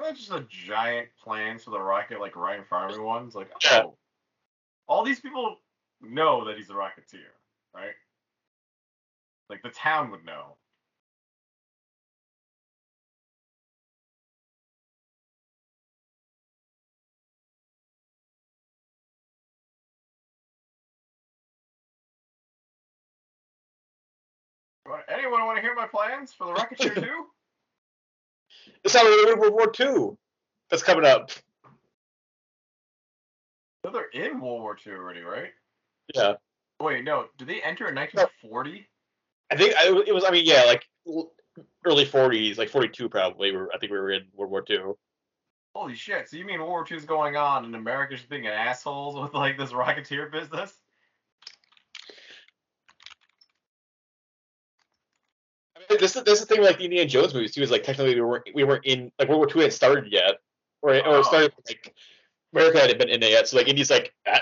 [0.00, 3.26] Isn't that just a giant plan for the rocket, like right in front of everyone?
[3.26, 3.82] It's like, Yeah.
[3.84, 3.98] oh,
[4.86, 5.58] all these people
[6.00, 7.28] know that he's the Rocketeer,
[7.74, 7.92] right?
[9.50, 10.56] Like the town would know.
[25.08, 27.26] Anyone want to hear my plans for the Rocketeer 2?
[28.84, 30.16] It's not really World War II
[30.70, 31.30] that's coming up.
[33.84, 35.52] So they're in World War II already, right?
[36.14, 36.34] Yeah.
[36.80, 37.26] Wait, no.
[37.38, 38.86] Did they enter in 1940?
[39.50, 40.24] I think I, it was.
[40.24, 40.86] I mean, yeah, like
[41.84, 43.52] early 40s, like 42 probably.
[43.52, 44.94] Were, I think we were in World War II.
[45.74, 46.28] Holy shit!
[46.28, 49.34] So you mean World War II is going on and America's just being assholes with
[49.34, 50.72] like this Rocketeer business?
[55.76, 57.62] I mean, this is this is the thing with like the Indiana Jones movies too.
[57.62, 60.36] Is like technically we weren't we weren't in like World War II hadn't started yet,
[60.82, 61.22] or or Oh.
[61.22, 61.94] started like
[62.54, 63.48] America hadn't been in it yet.
[63.48, 64.40] So like Indy's like I,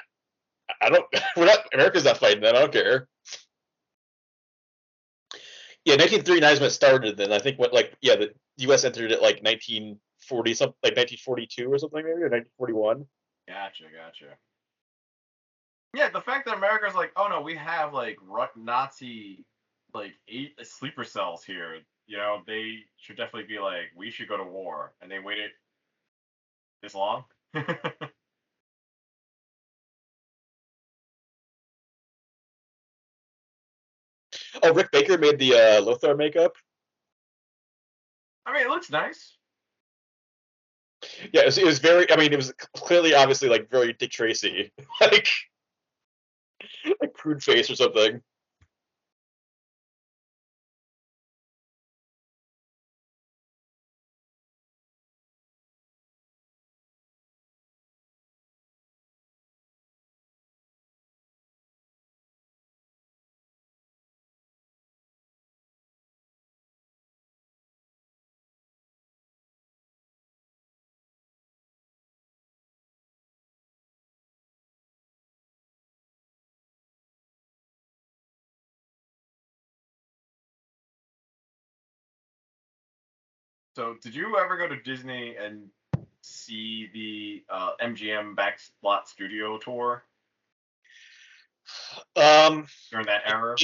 [0.81, 1.05] I don't
[1.37, 2.57] we're not America's not fighting that.
[2.57, 3.09] I don't care.
[5.85, 7.17] Yeah, 1939 is when it started.
[7.17, 8.85] Then I think what like yeah the U.S.
[8.85, 13.07] entered it like 1940 something like 1942 or something maybe or 1941.
[13.49, 14.37] Gotcha, gotcha.
[15.95, 18.19] Yeah, the fact that America's like, oh no, we have like
[18.57, 19.47] Nazi
[19.99, 21.79] like eight sleeper cells here.
[22.07, 25.51] You know, they should definitely be like, we should go to war, and they waited
[26.83, 27.25] this long.
[34.63, 36.55] Oh, Rick Baker made the uh, Lothar makeup.
[38.47, 39.37] I mean, it looks nice.
[41.33, 42.11] Yeah, it was, it was very.
[42.11, 45.29] I mean, it was clearly, obviously, like very Dick Tracy, like
[47.01, 48.21] like Prune Face or something.
[83.79, 85.69] So, did you ever go to Disney and
[86.21, 90.03] see the uh, MGM Backlot Studio tour
[92.17, 93.55] Um, during that era?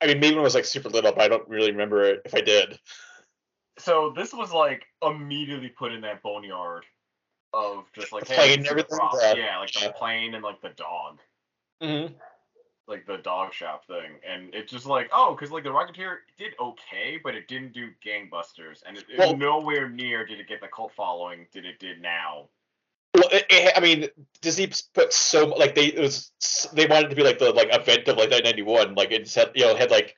[0.00, 2.22] I mean, maybe when I was like super little, but I don't really remember it
[2.24, 2.76] if I did.
[3.78, 6.84] So this was like immediately put in that boneyard
[7.52, 8.98] of just like The hey, plane and everything?
[9.22, 9.34] Yeah.
[9.36, 11.20] Yeah, like the plane and like the dog,
[11.80, 12.14] Mm-hmm.
[12.88, 16.52] Like the dog shop thing, and it's just like oh, because like the Rocketeer did
[16.60, 20.60] okay, but it didn't do gangbusters, and it, it- Well- nowhere near did it get
[20.60, 22.48] the cult following that it did now.
[23.14, 24.08] Well, it, it, I mean,
[24.40, 26.30] Disney put so like they it was
[26.72, 28.94] they wanted to be like the like event of like 1991.
[28.94, 30.16] Like it had you know had like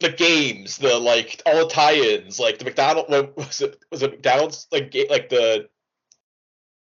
[0.00, 4.68] the games, the like all the tie-ins, like the McDonald was it was it McDonald's
[4.70, 5.68] like like the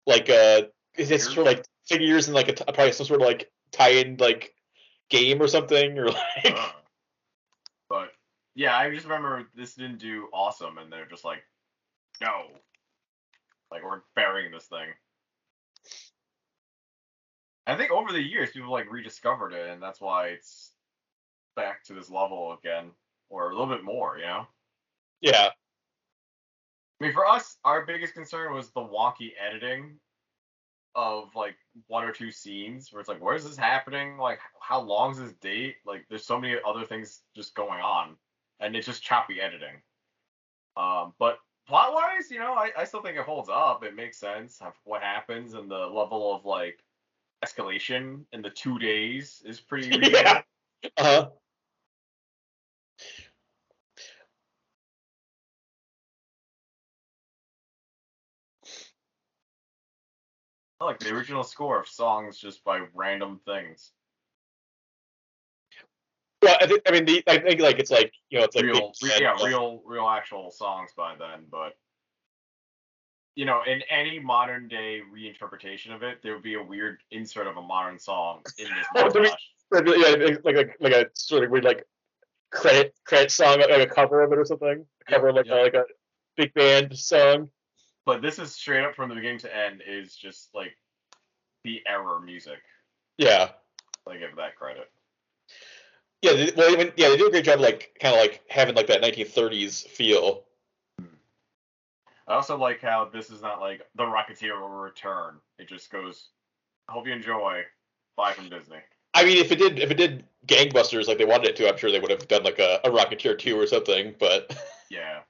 [0.07, 0.63] like uh
[0.97, 4.17] is it sort of like figures and like a probably some sort of like tie-in
[4.19, 4.54] like
[5.11, 6.71] game or something or like Uh,
[7.89, 8.13] but
[8.55, 11.43] yeah, I just remember this didn't do awesome, and they're just like,
[12.21, 12.45] no,
[13.71, 14.89] like we're burying this thing.
[17.67, 20.73] I think over the years, people like rediscovered it, and that's why it's
[21.57, 22.91] back to this level again,
[23.31, 24.19] or a little bit more.
[24.19, 24.47] You know,
[25.21, 25.51] yeah
[27.01, 29.97] I mean, for us, our biggest concern was the wonky editing
[30.95, 31.57] of like
[31.87, 34.17] one or two scenes where it's like, where's this happening?
[34.19, 35.77] Like, how long is this date?
[35.87, 38.17] Like, there's so many other things just going on,
[38.61, 39.83] and it's just choppy editing.
[40.77, 43.85] Um, but plot wise, you know, I, I still think it holds up.
[43.85, 46.79] It makes sense of what happens and the level of like
[47.45, 49.89] escalation in the two days is pretty.
[50.11, 50.43] yeah
[50.97, 51.29] uh-huh
[60.85, 63.93] I like the original score of songs just by random things.
[66.43, 68.67] well I think I mean the I think like it's like you know it's like
[68.67, 71.47] real, re- yeah, real, real actual songs by then.
[71.51, 71.73] But
[73.35, 77.47] you know, in any modern day reinterpretation of it, there would be a weird insert
[77.47, 79.33] of a modern song in this montage.
[79.71, 81.85] Like, like a like a sort of weird like
[82.53, 84.85] credit credit song, like a cover of it or something.
[85.01, 85.63] A cover of like yeah.
[85.63, 85.85] a, like a
[86.37, 87.49] big band song.
[88.07, 90.77] But this is straight up from the beginning to end is just like
[91.65, 92.61] the error music.
[93.17, 93.49] Yeah,
[94.09, 94.91] I give that credit.
[96.23, 96.33] yeah.
[96.33, 98.89] They, well, even, yeah, they do a great job, like kind of like having like
[98.89, 100.45] that 1930s feel.
[102.27, 105.37] I also like how this is not like the Rocketeer will return.
[105.59, 106.29] It just goes,
[106.89, 107.63] I hope you enjoy.
[108.17, 108.79] Bye from Disney.
[109.13, 111.77] I mean, if it did if it did gangbusters like they wanted it to, I'm
[111.77, 114.15] sure they would have done like a, a Rocketeer 2 or something.
[114.19, 114.57] But
[114.91, 115.21] Yeah.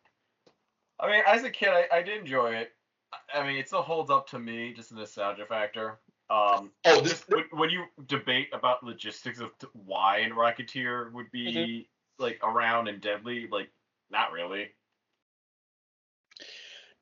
[1.00, 2.72] I mean, as a kid, I, I did enjoy it.
[3.12, 5.98] I- I mean, it still holds up to me, just the nostalgia factor.
[6.30, 11.88] Um, Oh, this- when, when you debate about logistics of why and Rocketeer would be
[12.18, 13.70] like around and deadly, like
[14.10, 14.70] not really.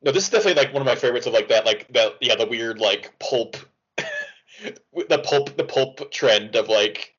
[0.02, 2.35] no, this is definitely like one of my favorites of like that like that yeah
[2.35, 3.56] the weird like pulp
[3.97, 7.14] the pulp the pulp trend of like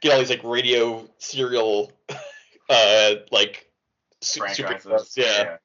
[0.00, 1.92] get all these like radio serial
[2.70, 3.70] uh like
[4.20, 5.14] su- super franchises.
[5.16, 5.56] yeah.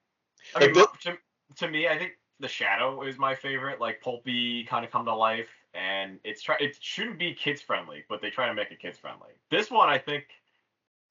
[0.56, 1.18] I mean, this- to,
[1.58, 5.16] to me, I think The Shadow is my favorite, like pulpy kind of come to
[5.16, 8.80] life, and it's try it shouldn't be kids friendly, but they try to make it
[8.80, 9.30] kids friendly.
[9.52, 10.26] This one, I think,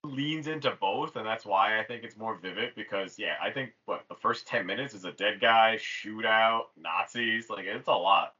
[0.04, 3.70] leans into both, and that's why I think it's more vivid because yeah, I think
[3.86, 8.34] what the first ten minutes is a dead guy, shootout, Nazis, like it's a lot.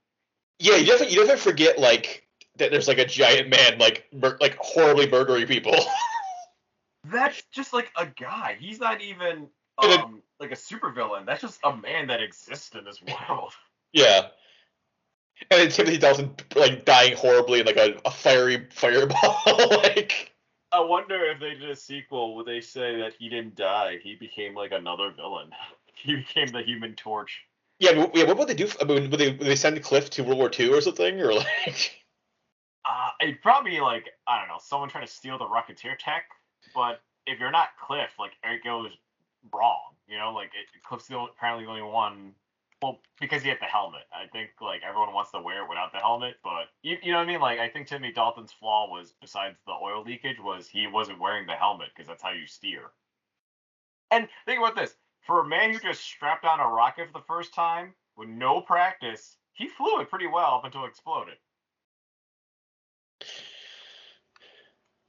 [0.58, 2.26] Yeah, you definitely you definitely forget like
[2.56, 5.76] that there's like a giant man like mur- like horribly murdering people.
[7.04, 8.56] That's just like a guy.
[8.58, 9.48] He's not even
[9.78, 11.26] um like a supervillain.
[11.26, 13.52] That's just a man that exists in this world.
[13.92, 14.28] yeah.
[15.50, 19.40] And then Timothy Dalton like dying horribly in like a, a fiery fireball.
[19.46, 20.32] like
[20.72, 23.98] I wonder if they did a sequel, would they say that he didn't die?
[24.02, 25.50] He became like another villain.
[26.00, 27.42] He became the Human Torch.
[27.80, 28.22] yeah, but, yeah.
[28.22, 28.68] What would they do?
[28.80, 31.34] I mean, would they would they send Cliff to World War II or something, or
[31.34, 32.04] like?
[32.88, 36.26] Uh, it'd probably be like I don't know, someone trying to steal the Rocketeer tech.
[36.72, 38.92] But if you're not Cliff, like it goes
[39.52, 39.94] wrong.
[40.08, 42.34] You know, like it, Cliff's the only, apparently the only one.
[42.80, 44.06] Well, because he had the helmet.
[44.14, 47.18] I think like everyone wants to wear it without the helmet, but you, you know
[47.18, 47.40] what I mean.
[47.40, 51.46] Like I think Timmy Dalton's flaw was besides the oil leakage was he wasn't wearing
[51.46, 52.92] the helmet because that's how you steer.
[54.10, 54.94] And think about this:
[55.26, 58.60] for a man who just strapped on a rocket for the first time with no
[58.60, 61.34] practice, he flew it pretty well up until it exploded.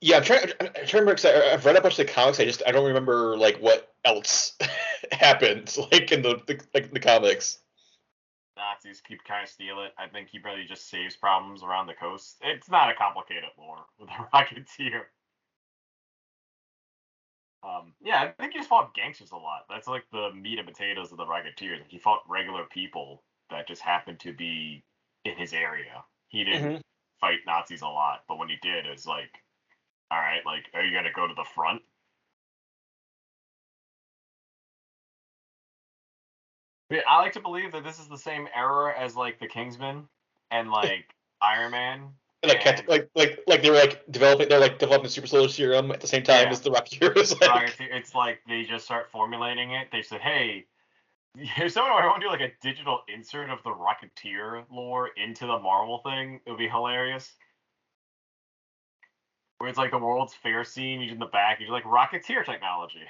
[0.02, 0.52] Yeah, I'm trying.
[0.62, 1.28] I'm trying to remember.
[1.52, 2.40] I've read a bunch of the comics.
[2.40, 4.58] I just I don't remember like what else
[5.12, 7.60] happened like in the, the like the comics.
[8.56, 9.94] Nazis keep kind of steal it.
[9.98, 12.38] I think he really just saves problems around the coast.
[12.42, 15.04] It's not a complicated lore with a Rocketeer.
[17.62, 19.66] Um, yeah, I think he just fought gangsters a lot.
[19.70, 21.80] That's like the meat and potatoes of the Rocketeer.
[21.88, 24.84] He fought regular people that just happened to be
[25.26, 26.04] in his area.
[26.30, 26.82] He didn't Mhm.
[27.20, 29.44] fight Nazis a lot, but when he did, it's like,
[30.12, 31.82] all right, like, are you gonna go to the front?
[36.90, 40.08] Yeah, I like to believe that this is the same era as like the Kingsman
[40.52, 41.06] and like
[41.42, 42.10] Iron Man.
[42.42, 44.50] And, like, And- like like like they were like developing.
[44.50, 46.52] They're like developing super soldier serum at the same time Yeah.
[46.52, 47.76] as the Rocketeer was like.
[47.80, 49.90] It's like they just start formulating it.
[49.92, 50.66] They said, hey,
[51.36, 55.60] if someone want to do like a digital insert of the Rocketeer lore into the
[55.60, 57.34] Marvel thing, it would be hilarious.
[59.60, 63.06] Where it's like the World's Fair scene, you in the back, you're like Rocketeer technology.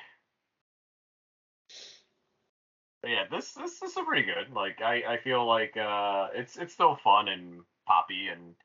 [3.01, 4.53] But yeah, this this, this is pretty good.
[4.53, 8.55] Like I, I feel like uh, it's it's still fun and poppy, and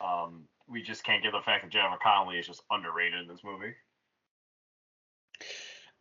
[0.00, 3.40] um, we just can't get the fact that Jennifer Connelly is just underrated in this
[3.44, 3.74] movie.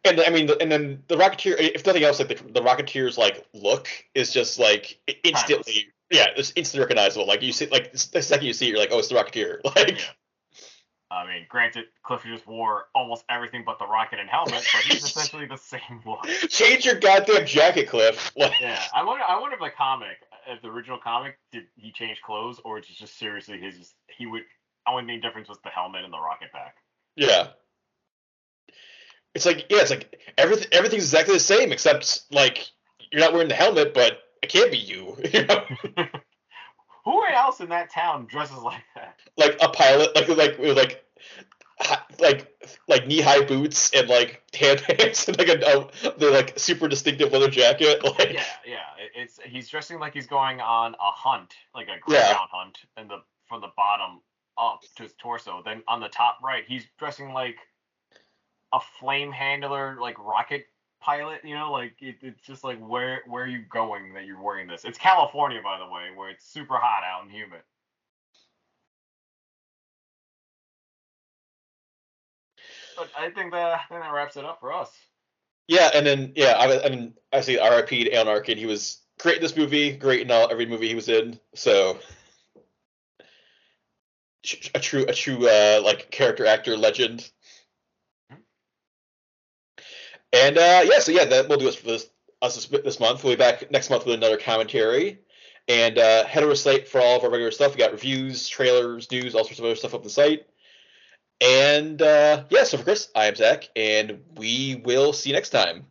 [0.06, 1.56] And I mean, and then the Rocketeer.
[1.58, 6.54] If nothing else, like the, the Rocketeer's like look is just like instantly, yeah, it's
[6.56, 7.28] instantly recognizable.
[7.28, 9.60] Like you see, like the second you see it, you're like, oh, it's the Rocketeer.
[9.76, 10.00] Like.
[11.12, 15.04] I mean, granted, Cliff just wore almost everything but the rocket and helmet, but he's
[15.06, 16.24] essentially the same look.
[16.50, 18.32] change your goddamn jacket, Cliff.
[18.36, 19.24] Yeah, I wonder.
[19.28, 20.18] I wonder if the comic,
[20.48, 23.94] if the original comic, did he change clothes, or it's just seriously his?
[24.18, 24.44] He would.
[24.88, 26.76] Only main difference was the helmet and the rocket pack.
[27.16, 27.48] yeah.
[29.36, 32.68] It's like yeah, it's like everything everything's exactly the same except like
[33.12, 35.16] you're not wearing the helmet, but it can't be you.
[35.34, 35.64] You know,
[37.06, 39.16] Who else in that town dresses like that?
[39.38, 41.06] like a pilot, like like like
[42.20, 46.60] like like knee high boots and like hand pants and like a, a the like
[46.60, 48.02] super distinctive leather jacket.
[48.04, 48.80] Like Yeah, yeah.
[49.16, 52.36] It's he's dressing like he's going on a hunt, like a Yeah.
[52.52, 54.22] hunt, and the from the bottom
[54.58, 55.62] up to his torso.
[55.64, 57.58] Then on the top right, he's dressing like
[58.74, 60.66] a flame handler, like rocket
[61.00, 61.42] pilot.
[61.44, 64.68] You know, like it, it's just like where where are you going that you're wearing
[64.68, 64.86] this?
[64.86, 67.62] It's California, by the way, where it's super hot out and humid.
[72.98, 74.92] But I think that I think that wraps it up for us.
[75.68, 78.12] Yeah, and then yeah, I, I mean, I see R.I.P.
[78.14, 78.58] Alan Arkin.
[78.58, 81.40] He was great in this movie, great in all every movie he was in.
[81.54, 82.00] So
[84.74, 87.30] a true, a true uh, like character actor legend.
[90.34, 92.10] And uh, yeah, so yeah, that will do us for this
[92.42, 93.24] us this, month.
[93.24, 95.20] We'll be back next month with another commentary.
[95.68, 97.74] And uh, head over to site for all of our regular stuff.
[97.74, 100.48] We got reviews, trailers, news, all sorts of other stuff up the site.
[101.42, 105.52] And uh, yeah, so for Chris, I am Zach, and we will see you next
[105.52, 105.86] time.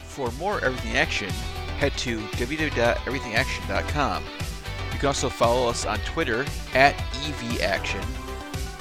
[0.00, 1.30] For more Everything Action,
[1.78, 4.24] head to www.everythingaction.com.
[4.92, 8.02] You can also follow us on Twitter at EVAction,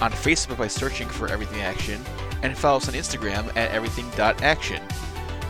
[0.01, 2.01] on Facebook by searching for Everything Action,
[2.43, 4.81] and follow us on Instagram at everything.action.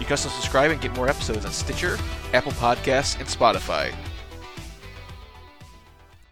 [0.03, 1.97] You can also subscribe and get more episodes on Stitcher,
[2.33, 3.95] Apple Podcasts, and Spotify.